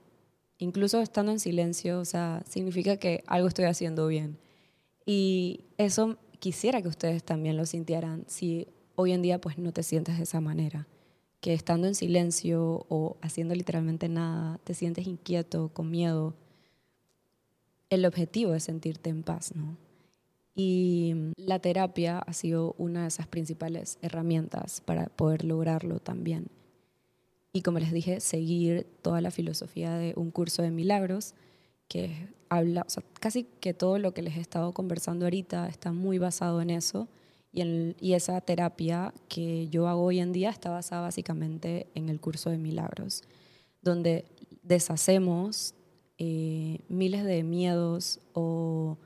incluso 0.58 1.00
estando 1.00 1.30
en 1.30 1.38
silencio, 1.38 2.00
o 2.00 2.04
sea, 2.04 2.42
significa 2.48 2.96
que 2.96 3.22
algo 3.28 3.46
estoy 3.46 3.66
haciendo 3.66 4.08
bien. 4.08 4.36
Y 5.06 5.60
eso 5.78 6.16
quisiera 6.40 6.82
que 6.82 6.88
ustedes 6.88 7.22
también 7.22 7.56
lo 7.56 7.66
sintieran 7.66 8.24
si 8.26 8.66
hoy 8.96 9.12
en 9.12 9.22
día 9.22 9.40
pues 9.40 9.58
no 9.58 9.72
te 9.72 9.84
sientes 9.84 10.16
de 10.16 10.24
esa 10.24 10.40
manera 10.40 10.88
que 11.42 11.52
estando 11.54 11.88
en 11.88 11.96
silencio 11.96 12.86
o 12.88 13.16
haciendo 13.20 13.56
literalmente 13.56 14.08
nada, 14.08 14.60
te 14.62 14.74
sientes 14.74 15.08
inquieto, 15.08 15.70
con 15.74 15.90
miedo. 15.90 16.34
El 17.90 18.06
objetivo 18.06 18.54
es 18.54 18.62
sentirte 18.62 19.10
en 19.10 19.24
paz, 19.24 19.52
¿no? 19.56 19.76
Y 20.54 21.32
la 21.36 21.58
terapia 21.58 22.20
ha 22.20 22.32
sido 22.32 22.76
una 22.78 23.02
de 23.02 23.08
esas 23.08 23.26
principales 23.26 23.98
herramientas 24.02 24.80
para 24.82 25.06
poder 25.06 25.44
lograrlo 25.44 25.98
también. 25.98 26.46
Y 27.52 27.62
como 27.62 27.80
les 27.80 27.90
dije, 27.90 28.20
seguir 28.20 28.86
toda 29.02 29.20
la 29.20 29.32
filosofía 29.32 29.96
de 29.96 30.12
un 30.14 30.30
curso 30.30 30.62
de 30.62 30.70
milagros, 30.70 31.34
que 31.88 32.28
habla, 32.50 32.86
casi 33.18 33.48
que 33.58 33.74
todo 33.74 33.98
lo 33.98 34.14
que 34.14 34.22
les 34.22 34.36
he 34.36 34.40
estado 34.40 34.72
conversando 34.72 35.26
ahorita 35.26 35.66
está 35.66 35.90
muy 35.90 36.18
basado 36.18 36.62
en 36.62 36.70
eso 36.70 37.08
y, 37.52 38.12
esa 38.14 38.40
terapia 38.40 39.12
que 39.28 39.68
yo 39.68 39.86
hago 39.88 40.04
hoy 40.04 40.20
en 40.20 40.32
día 40.32 40.50
está 40.50 40.70
basada 40.70 41.02
básicamente 41.02 41.86
en 41.94 42.08
el 42.08 42.20
curso 42.20 42.50
de 42.50 42.58
milagros, 42.58 43.22
donde 43.82 44.24
deshacemos 44.62 45.74
eh, 46.18 46.80
miles 46.88 47.24
de 47.24 47.42
miedos 47.42 48.20
o 48.32 48.96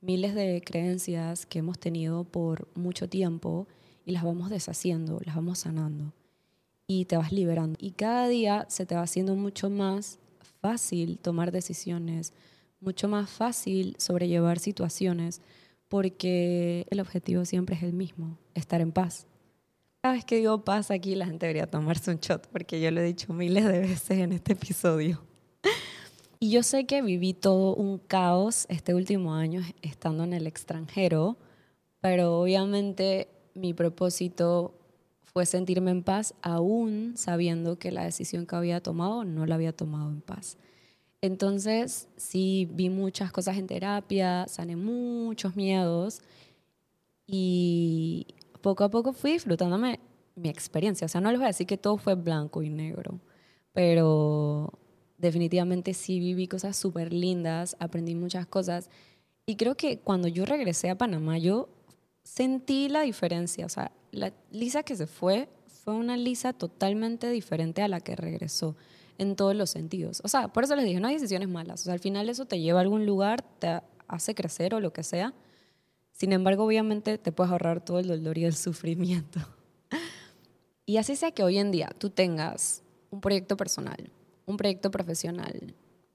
miles 0.00 0.34
de 0.34 0.62
creencias 0.64 1.46
que 1.46 1.60
hemos 1.60 1.78
tenido 1.78 2.24
por 2.24 2.68
mucho 2.74 3.08
tiempo 3.08 3.68
y 4.04 4.12
las 4.12 4.24
vamos 4.24 4.50
deshaciendo, 4.50 5.20
las 5.24 5.36
vamos 5.36 5.60
sanando 5.60 6.12
y 6.86 7.04
te 7.04 7.16
vas 7.16 7.32
liberando. 7.32 7.78
Y 7.80 7.92
cada 7.92 8.26
día 8.26 8.66
se 8.68 8.84
te 8.84 8.94
va 8.94 9.02
haciendo 9.02 9.36
mucho 9.36 9.70
más 9.70 10.18
fácil 10.60 11.18
tomar 11.18 11.52
decisiones, 11.52 12.32
mucho 12.80 13.06
más 13.08 13.30
fácil 13.30 13.94
sobrellevar 13.98 14.58
situaciones 14.58 15.40
porque 15.92 16.86
el 16.88 17.00
objetivo 17.00 17.44
siempre 17.44 17.76
es 17.76 17.82
el 17.82 17.92
mismo, 17.92 18.38
estar 18.54 18.80
en 18.80 18.92
paz. 18.92 19.26
Cada 20.00 20.14
vez 20.14 20.24
que 20.24 20.36
digo 20.36 20.64
paz 20.64 20.90
aquí, 20.90 21.14
la 21.14 21.26
gente 21.26 21.44
debería 21.44 21.70
tomarse 21.70 22.10
un 22.10 22.16
shot, 22.16 22.48
porque 22.48 22.80
yo 22.80 22.90
lo 22.90 23.02
he 23.02 23.04
dicho 23.04 23.34
miles 23.34 23.66
de 23.66 23.78
veces 23.78 24.18
en 24.18 24.32
este 24.32 24.54
episodio. 24.54 25.22
Y 26.40 26.50
yo 26.50 26.62
sé 26.62 26.86
que 26.86 27.02
viví 27.02 27.34
todo 27.34 27.74
un 27.74 27.98
caos 27.98 28.64
este 28.70 28.94
último 28.94 29.34
año 29.34 29.60
estando 29.82 30.24
en 30.24 30.32
el 30.32 30.46
extranjero, 30.46 31.36
pero 32.00 32.40
obviamente 32.40 33.28
mi 33.54 33.74
propósito 33.74 34.74
fue 35.20 35.44
sentirme 35.44 35.90
en 35.90 36.02
paz 36.02 36.32
aún 36.40 37.18
sabiendo 37.18 37.78
que 37.78 37.92
la 37.92 38.04
decisión 38.04 38.46
que 38.46 38.56
había 38.56 38.82
tomado 38.82 39.26
no 39.26 39.44
la 39.44 39.56
había 39.56 39.76
tomado 39.76 40.08
en 40.08 40.22
paz. 40.22 40.56
Entonces, 41.22 42.08
sí, 42.16 42.68
vi 42.72 42.90
muchas 42.90 43.32
cosas 43.32 43.56
en 43.56 43.68
terapia, 43.68 44.46
sané 44.48 44.76
muchos 44.76 45.56
miedos 45.56 46.20
y 47.26 48.26
poco 48.60 48.84
a 48.84 48.90
poco 48.90 49.12
fui 49.12 49.32
disfrutándome 49.32 50.00
mi 50.34 50.48
experiencia. 50.48 51.06
O 51.06 51.08
sea, 51.08 51.20
no 51.20 51.30
les 51.30 51.38
voy 51.38 51.46
a 51.46 51.48
decir 51.48 51.66
que 51.66 51.78
todo 51.78 51.96
fue 51.98 52.14
blanco 52.16 52.62
y 52.62 52.70
negro, 52.70 53.20
pero 53.72 54.72
definitivamente 55.18 55.94
sí 55.94 56.18
viví 56.20 56.48
cosas 56.48 56.76
súper 56.76 57.12
lindas, 57.12 57.76
aprendí 57.80 58.14
muchas 58.16 58.46
cosas 58.46 58.90
Y 59.46 59.56
creo 59.56 59.76
que 59.76 59.98
cuando 60.00 60.28
yo 60.28 60.46
regresé 60.46 60.90
a 60.90 60.98
Panamá, 60.98 61.38
yo 61.38 61.68
sentí 62.24 62.88
la 62.88 63.02
diferencia. 63.02 63.66
O 63.66 63.68
sea, 63.70 63.92
la 64.12 64.32
Lisa 64.52 64.84
que 64.84 64.96
se 64.96 65.06
fue 65.08 65.48
fue 65.68 65.94
una 65.94 66.16
Lisa 66.16 66.52
totalmente 66.54 67.30
diferente 67.30 67.82
a 67.82 67.88
la 67.88 68.00
que 68.00 68.16
regresó 68.16 68.76
en 69.22 69.36
todos 69.36 69.56
los 69.56 69.70
sentidos. 69.70 70.20
O 70.24 70.28
sea, 70.28 70.48
por 70.48 70.64
eso 70.64 70.76
les 70.76 70.84
dije, 70.84 71.00
no 71.00 71.08
hay 71.08 71.14
decisiones 71.14 71.48
malas. 71.48 71.80
O 71.82 71.84
sea, 71.84 71.94
al 71.94 72.00
final 72.00 72.28
eso 72.28 72.44
te 72.44 72.60
lleva 72.60 72.80
a 72.80 72.82
algún 72.82 73.06
lugar, 73.06 73.42
te 73.58 73.80
hace 74.08 74.34
crecer 74.34 74.74
o 74.74 74.80
lo 74.80 74.92
que 74.92 75.02
sea. 75.02 75.34
Sin 76.12 76.32
embargo, 76.32 76.64
obviamente 76.64 77.18
te 77.18 77.32
puedes 77.32 77.50
ahorrar 77.50 77.84
todo 77.84 77.98
el 77.98 78.08
dolor 78.08 78.38
y 78.38 78.44
el 78.44 78.54
sufrimiento. 78.56 79.40
Y 80.84 80.96
así 80.96 81.16
sea 81.16 81.30
que 81.30 81.42
hoy 81.42 81.58
en 81.58 81.70
día 81.70 81.90
tú 81.96 82.10
tengas 82.10 82.82
un 83.10 83.20
proyecto 83.20 83.56
personal, 83.56 84.10
un 84.46 84.56
proyecto 84.56 84.90
profesional 84.90 85.74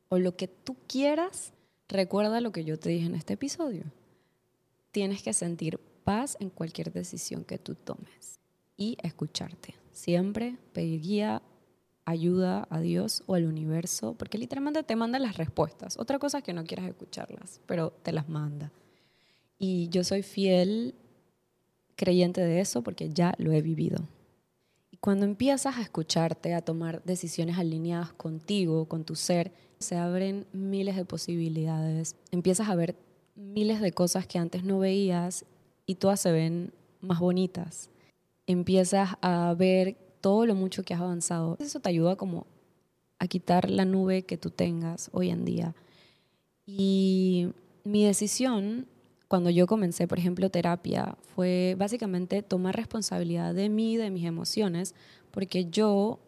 o 0.10 0.18
lo 0.18 0.36
que 0.36 0.48
tú 0.48 0.76
quieras, 0.88 1.54
recuerda 1.88 2.42
lo 2.42 2.52
que 2.52 2.64
yo 2.64 2.78
te 2.78 2.90
dije 2.90 3.06
en 3.06 3.16
este 3.16 3.34
episodio. 3.34 3.84
Tienes 4.92 5.22
que 5.22 5.34
sentir 5.34 5.80
paz 6.04 6.38
en 6.40 6.50
cualquier 6.50 6.92
decisión 6.92 7.44
que 7.44 7.58
tú 7.58 7.76
tomes 7.76 8.40
y 8.78 8.98
escucharte. 9.02 9.76
Siempre 9.92 10.58
pedir 10.74 11.02
guía, 11.02 11.42
ayuda 12.08 12.66
a 12.70 12.80
Dios 12.80 13.22
o 13.28 13.36
al 13.36 13.46
universo, 13.46 14.16
porque 14.18 14.38
literalmente 14.38 14.82
te 14.82 14.96
manda 14.96 15.20
las 15.20 15.36
respuestas. 15.36 16.00
Otra 16.00 16.20
cosa 16.20 16.38
es 16.38 16.44
que 16.46 16.54
no 16.54 16.64
quieras 16.64 16.88
escucharlas, 16.88 17.60
pero 17.66 17.92
te 18.02 18.14
las 18.14 18.30
manda. 18.30 18.72
Y 19.60 19.90
yo 19.90 20.06
soy 20.06 20.24
fiel 20.24 20.96
creyente 21.98 22.40
de 22.40 22.62
eso 22.62 22.82
porque 22.82 23.10
ya 23.10 23.34
lo 23.38 23.52
he 23.52 23.62
vivido. 23.62 24.08
Y 24.90 24.96
cuando 24.98 25.26
empiezas 25.26 25.76
a 25.76 25.82
escucharte, 25.82 26.54
a 26.54 26.62
tomar 26.62 27.04
decisiones 27.04 27.58
alineadas 27.58 28.14
contigo, 28.14 28.86
con 28.86 29.04
tu 29.04 29.18
ser, 29.18 29.52
se 29.78 29.98
abren 29.98 30.46
miles 30.54 30.96
de 30.96 31.04
posibilidades. 31.04 32.16
Empiezas 32.32 32.70
a 32.70 32.76
ver 32.76 32.96
miles 33.36 33.82
de 33.82 33.92
cosas 33.92 34.28
que 34.28 34.40
antes 34.40 34.64
no 34.64 34.80
veías 34.80 35.46
y 35.86 35.96
todas 35.96 36.22
se 36.22 36.32
ven 36.32 36.72
más 37.02 37.20
bonitas. 37.20 37.90
Empiezas 38.46 39.10
a 39.22 39.54
ver 39.58 39.98
todo 40.22 40.46
lo 40.46 40.56
mucho 40.56 40.84
que 40.84 40.94
has 40.94 41.02
avanzado. 41.02 41.58
Eso 41.60 41.80
te 41.80 41.90
ayuda 41.90 42.16
como 42.16 42.48
a 43.20 43.28
quitar 43.28 43.70
la 43.70 43.86
nube 43.86 44.24
que 44.24 44.38
tú 44.38 44.50
tengas 44.50 45.10
hoy 45.14 45.30
en 45.30 45.46
día. 45.46 45.76
Y 46.66 47.50
mi 47.84 48.06
decisión 48.06 48.88
cuando 49.28 49.50
yo 49.50 49.68
comencé, 49.68 50.08
por 50.08 50.20
ejemplo, 50.20 50.50
terapia, 50.50 51.18
fue 51.36 51.76
básicamente 51.78 52.42
tomar 52.42 52.76
responsabilidad 52.76 53.54
de 53.54 53.70
mí, 53.70 53.98
de 53.98 54.10
mis 54.10 54.26
emociones, 54.26 54.96
porque 55.32 55.66
yo, 55.66 56.20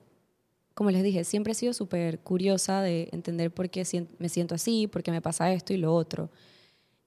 como 0.73 0.91
les 0.91 1.03
dije, 1.03 1.23
siempre 1.23 1.53
he 1.53 1.55
sido 1.55 1.73
súper 1.73 2.19
curiosa 2.19 2.81
de 2.81 3.07
entender 3.11 3.51
por 3.51 3.69
qué 3.69 3.85
me 4.19 4.27
siento 4.27 4.55
así, 4.55 4.87
por 4.87 5.01
qué 5.01 5.11
me 5.11 5.21
pasa 5.21 5.53
esto 5.53 5.73
y 5.73 5.77
lo 5.77 5.93
otro. 5.93 6.29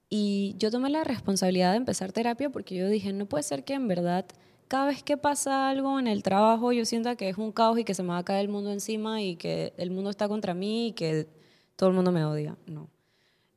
Y 0.09 0.55
yo 0.57 0.71
tomé 0.71 0.89
la 0.89 1.03
responsabilidad 1.03 1.71
de 1.71 1.77
empezar 1.77 2.11
terapia 2.11 2.49
porque 2.49 2.75
yo 2.75 2.89
dije, 2.89 3.13
no 3.13 3.27
puede 3.27 3.43
ser 3.43 3.63
que 3.63 3.73
en 3.73 3.87
verdad 3.87 4.25
cada 4.67 4.87
vez 4.87 5.03
que 5.03 5.17
pasa 5.17 5.69
algo 5.69 5.99
en 5.99 6.07
el 6.07 6.23
trabajo 6.23 6.71
yo 6.71 6.85
sienta 6.85 7.15
que 7.15 7.29
es 7.29 7.37
un 7.37 7.51
caos 7.51 7.79
y 7.79 7.83
que 7.83 7.93
se 7.93 8.03
me 8.03 8.09
va 8.09 8.19
a 8.19 8.25
caer 8.25 8.41
el 8.41 8.49
mundo 8.49 8.71
encima 8.71 9.21
y 9.21 9.35
que 9.35 9.73
el 9.77 9.91
mundo 9.91 10.09
está 10.09 10.27
contra 10.27 10.53
mí 10.53 10.87
y 10.87 10.91
que 10.93 11.27
todo 11.75 11.89
el 11.89 11.95
mundo 11.95 12.11
me 12.11 12.25
odia. 12.25 12.57
No. 12.65 12.89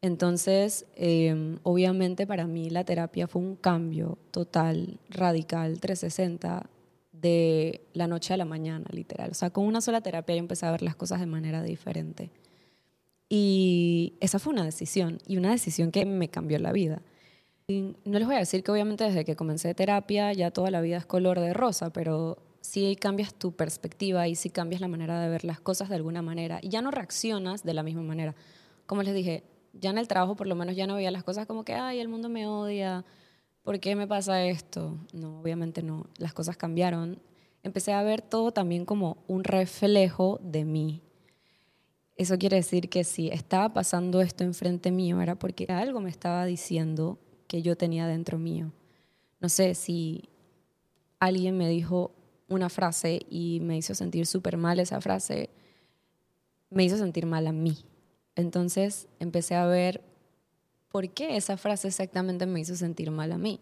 Entonces, 0.02 0.86
em, 0.94 1.58
obviamente 1.62 2.26
para 2.26 2.46
mí 2.46 2.70
la 2.70 2.84
terapia 2.84 3.26
fue 3.26 3.42
un 3.42 3.56
cambio 3.56 4.18
total, 4.30 5.00
radical, 5.08 5.80
360, 5.80 6.68
de 7.12 7.80
la 7.94 8.06
noche 8.06 8.34
a 8.34 8.36
la 8.36 8.44
mañana, 8.44 8.86
literal. 8.90 9.30
O 9.30 9.34
sea, 9.34 9.50
con 9.50 9.64
una 9.64 9.80
sola 9.80 10.00
terapia 10.00 10.36
yo 10.36 10.40
empecé 10.40 10.66
a 10.66 10.70
ver 10.70 10.82
las 10.82 10.96
cosas 10.96 11.20
de 11.20 11.26
manera 11.26 11.62
diferente. 11.62 12.30
Y 13.28 14.14
esa 14.20 14.38
fue 14.38 14.52
una 14.52 14.64
decisión, 14.64 15.18
y 15.26 15.36
una 15.36 15.50
decisión 15.50 15.90
que 15.90 16.04
me 16.04 16.28
cambió 16.28 16.58
la 16.58 16.72
vida. 16.72 17.02
No 17.68 18.18
les 18.20 18.26
voy 18.26 18.36
a 18.36 18.38
decir 18.38 18.62
que 18.62 18.70
obviamente 18.70 19.02
desde 19.02 19.24
que 19.24 19.34
comencé 19.34 19.74
terapia 19.74 20.32
ya 20.32 20.52
toda 20.52 20.70
la 20.70 20.80
vida 20.80 20.98
es 20.98 21.06
color 21.06 21.40
de 21.40 21.52
rosa, 21.52 21.92
pero 21.92 22.38
sí 22.60 22.94
cambias 22.94 23.34
tu 23.34 23.56
perspectiva 23.56 24.28
y 24.28 24.36
sí 24.36 24.50
cambias 24.50 24.80
la 24.80 24.86
manera 24.86 25.20
de 25.20 25.28
ver 25.28 25.44
las 25.44 25.60
cosas 25.60 25.88
de 25.88 25.96
alguna 25.96 26.22
manera 26.22 26.60
y 26.62 26.68
ya 26.68 26.80
no 26.80 26.92
reaccionas 26.92 27.64
de 27.64 27.74
la 27.74 27.82
misma 27.82 28.02
manera. 28.02 28.36
Como 28.86 29.02
les 29.02 29.14
dije, 29.14 29.42
ya 29.72 29.90
en 29.90 29.98
el 29.98 30.06
trabajo 30.06 30.36
por 30.36 30.46
lo 30.46 30.54
menos 30.54 30.76
ya 30.76 30.86
no 30.86 30.94
veía 30.94 31.10
las 31.10 31.24
cosas 31.24 31.46
como 31.46 31.64
que, 31.64 31.74
ay, 31.74 31.98
el 31.98 32.06
mundo 32.06 32.28
me 32.28 32.46
odia, 32.46 33.04
¿por 33.64 33.80
qué 33.80 33.96
me 33.96 34.06
pasa 34.06 34.44
esto? 34.44 34.96
No, 35.12 35.40
obviamente 35.40 35.82
no, 35.82 36.06
las 36.18 36.34
cosas 36.34 36.56
cambiaron. 36.56 37.20
Empecé 37.64 37.92
a 37.92 38.02
ver 38.04 38.22
todo 38.22 38.52
también 38.52 38.84
como 38.84 39.24
un 39.26 39.42
reflejo 39.42 40.38
de 40.40 40.64
mí. 40.64 41.02
Eso 42.14 42.38
quiere 42.38 42.58
decir 42.58 42.88
que 42.88 43.02
si 43.02 43.26
estaba 43.28 43.72
pasando 43.72 44.20
esto 44.20 44.44
enfrente 44.44 44.92
mío 44.92 45.20
era 45.20 45.34
porque 45.34 45.66
algo 45.68 46.00
me 46.00 46.10
estaba 46.10 46.46
diciendo 46.46 47.18
que 47.46 47.62
yo 47.62 47.76
tenía 47.76 48.06
dentro 48.06 48.38
mío. 48.38 48.72
No 49.40 49.48
sé 49.48 49.74
si 49.74 50.28
alguien 51.18 51.56
me 51.56 51.68
dijo 51.68 52.12
una 52.48 52.68
frase 52.68 53.20
y 53.28 53.60
me 53.60 53.76
hizo 53.76 53.94
sentir 53.94 54.26
súper 54.26 54.56
mal 54.56 54.78
esa 54.80 55.00
frase, 55.00 55.50
me 56.70 56.84
hizo 56.84 56.96
sentir 56.96 57.26
mal 57.26 57.46
a 57.46 57.52
mí. 57.52 57.76
Entonces 58.34 59.08
empecé 59.18 59.54
a 59.54 59.66
ver 59.66 60.02
por 60.90 61.08
qué 61.10 61.36
esa 61.36 61.56
frase 61.56 61.88
exactamente 61.88 62.46
me 62.46 62.60
hizo 62.60 62.76
sentir 62.76 63.10
mal 63.10 63.32
a 63.32 63.38
mí. 63.38 63.60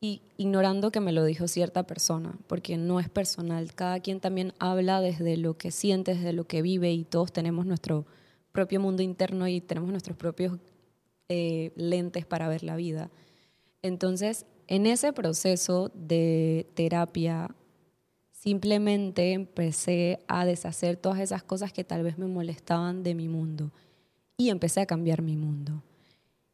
Y 0.00 0.22
ignorando 0.36 0.90
que 0.90 1.00
me 1.00 1.12
lo 1.12 1.24
dijo 1.24 1.48
cierta 1.48 1.86
persona, 1.86 2.38
porque 2.46 2.76
no 2.76 3.00
es 3.00 3.08
personal. 3.08 3.74
Cada 3.74 4.00
quien 4.00 4.20
también 4.20 4.52
habla 4.58 5.00
desde 5.00 5.36
lo 5.36 5.56
que 5.56 5.70
siente, 5.70 6.14
desde 6.14 6.32
lo 6.32 6.44
que 6.44 6.60
vive 6.62 6.92
y 6.92 7.04
todos 7.04 7.32
tenemos 7.32 7.64
nuestro 7.64 8.04
propio 8.52 8.80
mundo 8.80 9.02
interno 9.02 9.48
y 9.48 9.60
tenemos 9.60 9.90
nuestros 9.90 10.16
propios 10.16 10.58
eh, 11.28 11.72
lentes 11.76 12.26
para 12.26 12.48
ver 12.48 12.62
la 12.62 12.76
vida. 12.76 13.10
Entonces, 13.82 14.46
en 14.66 14.86
ese 14.86 15.12
proceso 15.12 15.90
de 15.94 16.66
terapia 16.74 17.54
Simplemente 18.46 19.32
empecé 19.32 20.20
a 20.28 20.46
deshacer 20.46 20.96
todas 20.96 21.18
esas 21.18 21.42
cosas 21.42 21.72
que 21.72 21.82
tal 21.82 22.04
vez 22.04 22.16
me 22.16 22.28
molestaban 22.28 23.02
de 23.02 23.16
mi 23.16 23.26
mundo 23.26 23.72
y 24.36 24.50
empecé 24.50 24.80
a 24.80 24.86
cambiar 24.86 25.20
mi 25.20 25.36
mundo. 25.36 25.82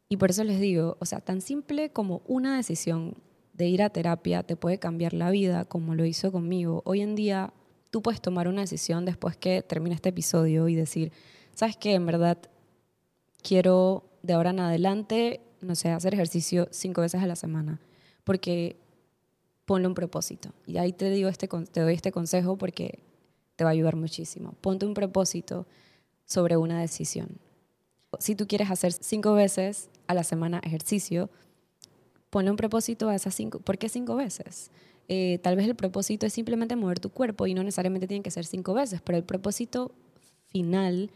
Y 0.08 0.16
por 0.16 0.30
eso 0.30 0.42
les 0.42 0.58
digo, 0.58 0.96
o 1.00 1.04
sea, 1.04 1.20
tan 1.20 1.42
simple 1.42 1.90
como 1.90 2.22
una 2.26 2.56
decisión 2.56 3.16
de 3.52 3.66
ir 3.68 3.82
a 3.82 3.90
terapia 3.90 4.42
te 4.42 4.56
puede 4.56 4.78
cambiar 4.78 5.12
la 5.12 5.30
vida, 5.30 5.66
como 5.66 5.94
lo 5.94 6.06
hizo 6.06 6.32
conmigo. 6.32 6.80
Hoy 6.86 7.02
en 7.02 7.14
día 7.14 7.52
tú 7.90 8.00
puedes 8.00 8.22
tomar 8.22 8.48
una 8.48 8.62
decisión 8.62 9.04
después 9.04 9.36
que 9.36 9.60
termine 9.60 9.94
este 9.94 10.08
episodio 10.08 10.68
y 10.68 10.74
decir, 10.74 11.12
¿sabes 11.52 11.76
qué? 11.76 11.92
En 11.92 12.06
verdad 12.06 12.38
quiero 13.42 14.04
de 14.22 14.32
ahora 14.32 14.50
en 14.50 14.60
adelante, 14.60 15.40
no 15.60 15.74
sé, 15.74 15.90
hacer 15.90 16.14
ejercicio 16.14 16.68
cinco 16.70 17.00
veces 17.00 17.22
a 17.22 17.26
la 17.26 17.36
semana, 17.36 17.80
porque 18.24 18.76
ponle 19.64 19.88
un 19.88 19.94
propósito. 19.94 20.52
Y 20.66 20.78
ahí 20.78 20.92
te, 20.92 21.10
digo 21.10 21.28
este, 21.28 21.48
te 21.48 21.80
doy 21.80 21.94
este 21.94 22.12
consejo 22.12 22.56
porque 22.56 23.00
te 23.56 23.64
va 23.64 23.70
a 23.70 23.72
ayudar 23.72 23.96
muchísimo. 23.96 24.54
Ponte 24.60 24.86
un 24.86 24.94
propósito 24.94 25.66
sobre 26.24 26.56
una 26.56 26.80
decisión. 26.80 27.38
Si 28.18 28.34
tú 28.34 28.46
quieres 28.46 28.70
hacer 28.70 28.92
cinco 28.92 29.32
veces 29.34 29.88
a 30.06 30.14
la 30.14 30.24
semana 30.24 30.60
ejercicio, 30.64 31.30
ponle 32.30 32.50
un 32.50 32.56
propósito 32.56 33.08
a 33.08 33.14
esas 33.14 33.34
cinco. 33.34 33.60
¿Por 33.60 33.78
qué 33.78 33.88
cinco 33.88 34.16
veces? 34.16 34.70
Eh, 35.08 35.38
tal 35.42 35.56
vez 35.56 35.66
el 35.66 35.74
propósito 35.74 36.26
es 36.26 36.32
simplemente 36.32 36.76
mover 36.76 37.00
tu 37.00 37.10
cuerpo 37.10 37.46
y 37.46 37.54
no 37.54 37.62
necesariamente 37.62 38.06
tiene 38.06 38.22
que 38.22 38.30
ser 38.30 38.46
cinco 38.46 38.74
veces, 38.74 39.00
pero 39.02 39.18
el 39.18 39.24
propósito 39.24 39.92
final 40.48 41.10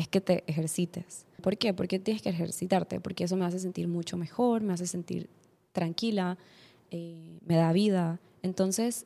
es 0.00 0.08
que 0.08 0.22
te 0.22 0.44
ejercites. 0.46 1.26
¿Por 1.42 1.58
qué? 1.58 1.74
Porque 1.74 1.98
tienes 1.98 2.22
que 2.22 2.30
ejercitarte, 2.30 3.00
porque 3.00 3.24
eso 3.24 3.36
me 3.36 3.44
hace 3.44 3.58
sentir 3.58 3.86
mucho 3.86 4.16
mejor, 4.16 4.62
me 4.62 4.72
hace 4.72 4.86
sentir 4.86 5.28
tranquila, 5.72 6.38
eh, 6.90 7.38
me 7.44 7.56
da 7.56 7.72
vida. 7.72 8.18
Entonces, 8.42 9.04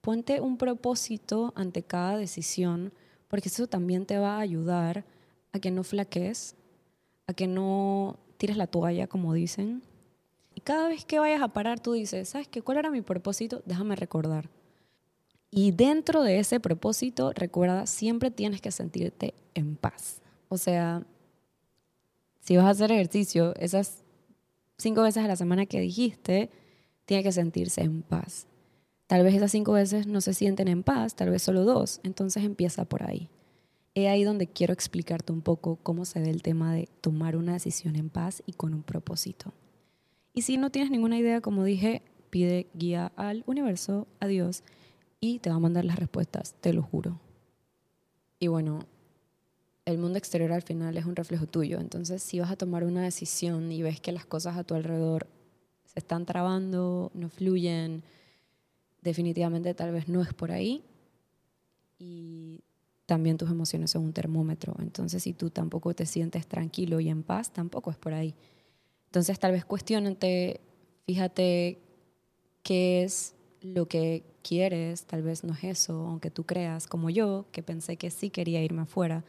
ponte 0.00 0.40
un 0.40 0.56
propósito 0.56 1.52
ante 1.54 1.84
cada 1.84 2.16
decisión, 2.16 2.92
porque 3.28 3.48
eso 3.48 3.68
también 3.68 4.04
te 4.04 4.18
va 4.18 4.36
a 4.36 4.40
ayudar 4.40 5.04
a 5.52 5.60
que 5.60 5.70
no 5.70 5.84
flaques, 5.84 6.56
a 7.28 7.34
que 7.34 7.46
no 7.46 8.18
tires 8.36 8.56
la 8.56 8.66
toalla, 8.66 9.06
como 9.06 9.34
dicen. 9.34 9.82
Y 10.56 10.60
cada 10.60 10.88
vez 10.88 11.04
que 11.04 11.20
vayas 11.20 11.40
a 11.40 11.52
parar, 11.52 11.78
tú 11.78 11.92
dices, 11.92 12.30
¿sabes 12.30 12.48
qué? 12.48 12.62
¿Cuál 12.62 12.78
era 12.78 12.90
mi 12.90 13.00
propósito? 13.00 13.62
Déjame 13.64 13.94
recordar. 13.94 14.50
Y 15.52 15.70
dentro 15.70 16.22
de 16.22 16.40
ese 16.40 16.58
propósito, 16.58 17.32
recuerda, 17.32 17.86
siempre 17.86 18.32
tienes 18.32 18.60
que 18.60 18.72
sentirte 18.72 19.34
en 19.54 19.76
paz. 19.76 20.21
O 20.52 20.58
sea, 20.58 21.02
si 22.40 22.58
vas 22.58 22.66
a 22.66 22.70
hacer 22.70 22.92
ejercicio, 22.92 23.54
esas 23.56 24.04
cinco 24.76 25.00
veces 25.00 25.24
a 25.24 25.26
la 25.26 25.34
semana 25.34 25.64
que 25.64 25.80
dijiste, 25.80 26.50
tiene 27.06 27.22
que 27.22 27.32
sentirse 27.32 27.80
en 27.80 28.02
paz. 28.02 28.46
Tal 29.06 29.24
vez 29.24 29.34
esas 29.34 29.50
cinco 29.50 29.72
veces 29.72 30.06
no 30.06 30.20
se 30.20 30.34
sienten 30.34 30.68
en 30.68 30.82
paz, 30.82 31.14
tal 31.14 31.30
vez 31.30 31.42
solo 31.42 31.64
dos, 31.64 32.00
entonces 32.04 32.44
empieza 32.44 32.84
por 32.84 33.02
ahí. 33.02 33.30
Es 33.94 34.08
ahí 34.08 34.24
donde 34.24 34.46
quiero 34.46 34.74
explicarte 34.74 35.32
un 35.32 35.40
poco 35.40 35.76
cómo 35.76 36.04
se 36.04 36.20
ve 36.20 36.28
el 36.28 36.42
tema 36.42 36.74
de 36.74 36.86
tomar 37.00 37.34
una 37.36 37.54
decisión 37.54 37.96
en 37.96 38.10
paz 38.10 38.42
y 38.44 38.52
con 38.52 38.74
un 38.74 38.82
propósito. 38.82 39.54
Y 40.34 40.42
si 40.42 40.58
no 40.58 40.68
tienes 40.68 40.90
ninguna 40.90 41.16
idea, 41.16 41.40
como 41.40 41.64
dije, 41.64 42.02
pide 42.28 42.66
guía 42.74 43.10
al 43.16 43.42
universo, 43.46 44.06
a 44.20 44.26
Dios, 44.26 44.64
y 45.18 45.38
te 45.38 45.48
va 45.48 45.56
a 45.56 45.60
mandar 45.60 45.86
las 45.86 45.98
respuestas, 45.98 46.56
te 46.60 46.74
lo 46.74 46.82
juro. 46.82 47.20
Y 48.38 48.48
bueno, 48.48 48.80
el 49.84 49.98
mundo 49.98 50.18
exterior 50.18 50.52
al 50.52 50.62
final 50.62 50.96
es 50.96 51.04
un 51.04 51.16
reflejo 51.16 51.46
tuyo. 51.46 51.80
Entonces, 51.80 52.22
si 52.22 52.40
vas 52.40 52.50
a 52.50 52.56
tomar 52.56 52.84
una 52.84 53.02
decisión 53.02 53.72
y 53.72 53.82
ves 53.82 54.00
que 54.00 54.12
las 54.12 54.24
cosas 54.24 54.56
a 54.56 54.64
tu 54.64 54.74
alrededor 54.74 55.26
se 55.84 55.98
están 55.98 56.24
trabando, 56.24 57.10
no 57.14 57.28
fluyen, 57.28 58.02
definitivamente 59.02 59.74
tal 59.74 59.92
vez 59.92 60.08
no 60.08 60.22
es 60.22 60.32
por 60.34 60.52
ahí. 60.52 60.84
Y 61.98 62.60
también 63.06 63.36
tus 63.36 63.50
emociones 63.50 63.90
son 63.90 64.04
un 64.04 64.12
termómetro. 64.12 64.74
Entonces, 64.78 65.22
si 65.22 65.32
tú 65.32 65.50
tampoco 65.50 65.94
te 65.94 66.06
sientes 66.06 66.46
tranquilo 66.46 67.00
y 67.00 67.08
en 67.08 67.22
paz, 67.22 67.52
tampoco 67.52 67.90
es 67.90 67.96
por 67.96 68.14
ahí. 68.14 68.34
Entonces, 69.06 69.38
tal 69.38 69.52
vez 69.52 69.64
cuestionate, 69.64 70.60
fíjate 71.06 71.78
qué 72.62 73.02
es 73.02 73.34
lo 73.60 73.86
que 73.86 74.24
quieres, 74.42 75.04
tal 75.04 75.22
vez 75.22 75.44
no 75.44 75.52
es 75.54 75.64
eso, 75.64 76.06
aunque 76.06 76.30
tú 76.30 76.44
creas, 76.44 76.86
como 76.86 77.10
yo, 77.10 77.46
que 77.52 77.62
pensé 77.62 77.96
que 77.96 78.10
sí 78.10 78.30
quería 78.30 78.62
irme 78.62 78.82
afuera 78.82 79.24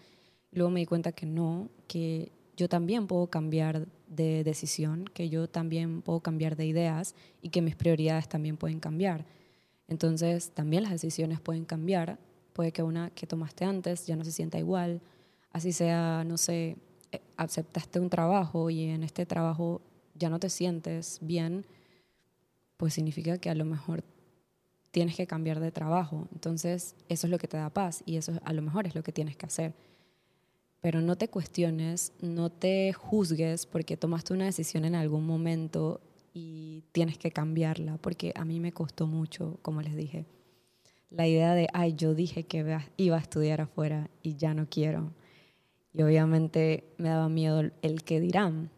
Luego 0.53 0.69
me 0.69 0.81
di 0.81 0.85
cuenta 0.85 1.11
que 1.11 1.25
no, 1.25 1.69
que 1.87 2.31
yo 2.55 2.69
también 2.69 3.07
puedo 3.07 3.27
cambiar 3.27 3.87
de 4.07 4.43
decisión, 4.43 5.05
que 5.05 5.29
yo 5.29 5.49
también 5.49 6.01
puedo 6.01 6.19
cambiar 6.19 6.55
de 6.55 6.67
ideas 6.67 7.15
y 7.41 7.49
que 7.49 7.61
mis 7.61 7.75
prioridades 7.75 8.29
también 8.29 8.57
pueden 8.57 8.79
cambiar. 8.79 9.25
Entonces, 9.87 10.51
también 10.51 10.83
las 10.83 10.91
decisiones 10.91 11.39
pueden 11.39 11.65
cambiar. 11.65 12.19
Puede 12.53 12.71
que 12.71 12.83
una 12.83 13.09
que 13.09 13.25
tomaste 13.25 13.65
antes 13.65 14.05
ya 14.05 14.15
no 14.15 14.23
se 14.23 14.31
sienta 14.31 14.59
igual. 14.59 15.01
Así 15.51 15.71
sea, 15.71 16.23
no 16.23 16.37
sé, 16.37 16.77
eh, 17.11 17.21
aceptaste 17.37 17.99
un 17.99 18.09
trabajo 18.09 18.69
y 18.69 18.83
en 18.83 19.03
este 19.03 19.25
trabajo 19.25 19.81
ya 20.13 20.29
no 20.29 20.39
te 20.39 20.49
sientes 20.49 21.17
bien, 21.21 21.65
pues 22.77 22.93
significa 22.93 23.39
que 23.39 23.49
a 23.49 23.55
lo 23.55 23.65
mejor 23.65 24.03
tienes 24.91 25.15
que 25.15 25.25
cambiar 25.25 25.59
de 25.59 25.71
trabajo. 25.71 26.27
Entonces, 26.31 26.95
eso 27.09 27.25
es 27.25 27.31
lo 27.31 27.39
que 27.39 27.47
te 27.47 27.57
da 27.57 27.71
paz 27.71 28.03
y 28.05 28.17
eso 28.17 28.33
a 28.43 28.53
lo 28.53 28.61
mejor 28.61 28.85
es 28.85 28.93
lo 28.93 29.01
que 29.01 29.11
tienes 29.11 29.35
que 29.35 29.47
hacer 29.47 29.73
pero 30.83 30.99
no 30.99 31.15
te 31.15 31.29
cuestiones, 31.29 32.11
no 32.19 32.49
te 32.49 32.91
juzgues 32.91 33.65
porque 33.65 33.95
tomaste 33.95 34.33
una 34.33 34.43
decisión 34.43 34.83
en 34.83 34.95
algún 34.95 35.25
momento 35.25 36.01
y 36.33 36.83
tienes 36.91 37.17
que 37.17 37.31
cambiarla, 37.31 37.97
porque 37.99 38.33
a 38.35 38.43
mí 38.43 38.59
me 38.59 38.73
costó 38.73 39.07
mucho, 39.07 39.59
como 39.61 39.81
les 39.81 39.95
dije, 39.95 40.25
la 41.09 41.25
idea 41.25 41.55
de, 41.55 41.69
ay, 41.71 41.93
yo 41.93 42.13
dije 42.13 42.43
que 42.43 42.81
iba 42.97 43.15
a 43.15 43.19
estudiar 43.21 43.61
afuera 43.61 44.09
y 44.21 44.35
ya 44.35 44.53
no 44.53 44.67
quiero. 44.69 45.13
Y 45.93 46.01
obviamente 46.01 46.83
me 46.97 47.07
daba 47.07 47.29
miedo 47.29 47.61
el 47.81 48.03
que 48.03 48.19
dirán, 48.19 48.69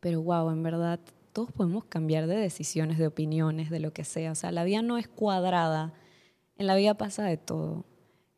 pero 0.00 0.22
wow, 0.22 0.48
en 0.48 0.62
verdad 0.62 1.00
todos 1.34 1.52
podemos 1.52 1.84
cambiar 1.84 2.28
de 2.28 2.36
decisiones, 2.36 2.96
de 2.96 3.08
opiniones, 3.08 3.68
de 3.68 3.80
lo 3.80 3.92
que 3.92 4.04
sea. 4.04 4.32
O 4.32 4.36
sea, 4.36 4.52
la 4.52 4.64
vida 4.64 4.80
no 4.80 4.96
es 4.96 5.06
cuadrada, 5.06 5.92
en 6.56 6.66
la 6.66 6.76
vida 6.76 6.94
pasa 6.94 7.24
de 7.24 7.36
todo. 7.36 7.84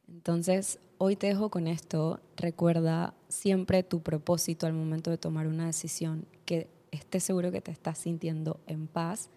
Entonces, 0.09 0.79
hoy 0.99 1.17
te 1.17 1.29
dejo 1.29 1.51
con 1.51 1.67
esto. 1.67 2.21
Recuerda 2.37 3.15
siempre 3.29 3.83
tu 3.83 4.01
propósito 4.01 4.67
al 4.67 4.73
momento 4.73 5.11
de 5.11 5.19
tomar 5.19 5.47
una 5.47 5.67
decisión, 5.67 6.27
que 6.45 6.69
estés 6.91 7.23
seguro 7.25 7.53
que 7.53 7.61
te 7.61 7.71
estás 7.71 7.99
sintiendo 7.99 8.61
en 8.67 8.87
paz. 8.87 9.31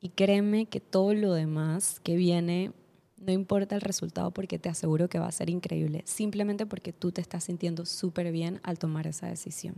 Y 0.00 0.10
créeme 0.10 0.66
que 0.66 0.80
todo 0.80 1.12
lo 1.14 1.32
demás 1.32 2.00
que 2.00 2.16
viene, 2.16 2.72
no 3.18 3.32
importa 3.32 3.74
el 3.74 3.82
resultado 3.82 4.30
porque 4.30 4.58
te 4.58 4.68
aseguro 4.68 5.08
que 5.08 5.18
va 5.18 5.26
a 5.26 5.32
ser 5.32 5.50
increíble, 5.50 6.02
simplemente 6.06 6.64
porque 6.66 6.92
tú 6.92 7.12
te 7.12 7.20
estás 7.20 7.44
sintiendo 7.44 7.84
súper 7.84 8.32
bien 8.32 8.60
al 8.62 8.78
tomar 8.78 9.06
esa 9.06 9.26
decisión. 9.26 9.74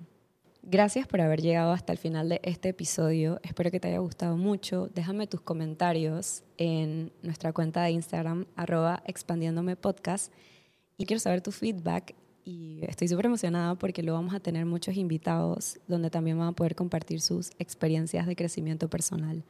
Gracias 0.64 1.08
por 1.08 1.20
haber 1.20 1.42
llegado 1.42 1.72
hasta 1.72 1.92
el 1.92 1.98
final 1.98 2.28
de 2.28 2.40
este 2.44 2.68
episodio. 2.68 3.40
Espero 3.42 3.72
que 3.72 3.80
te 3.80 3.88
haya 3.88 3.98
gustado 3.98 4.36
mucho. 4.36 4.88
Déjame 4.94 5.26
tus 5.26 5.40
comentarios 5.40 6.44
en 6.56 7.12
nuestra 7.22 7.52
cuenta 7.52 7.82
de 7.82 7.90
Instagram, 7.90 8.46
arroba 8.54 9.02
expandiéndome 9.04 9.74
podcast 9.74 10.32
y 10.96 11.04
quiero 11.04 11.18
saber 11.18 11.42
tu 11.42 11.50
feedback 11.50 12.14
y 12.44 12.78
estoy 12.82 13.08
súper 13.08 13.26
emocionada 13.26 13.74
porque 13.74 14.04
lo 14.04 14.12
vamos 14.12 14.34
a 14.34 14.40
tener 14.40 14.64
muchos 14.64 14.96
invitados 14.96 15.80
donde 15.88 16.10
también 16.10 16.38
van 16.38 16.48
a 16.48 16.52
poder 16.52 16.76
compartir 16.76 17.20
sus 17.20 17.50
experiencias 17.58 18.28
de 18.28 18.36
crecimiento 18.36 18.88
personal. 18.88 19.42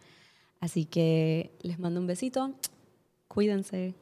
Así 0.60 0.86
que 0.86 1.52
les 1.60 1.78
mando 1.78 2.00
un 2.00 2.06
besito, 2.06 2.54
cuídense. 3.28 3.94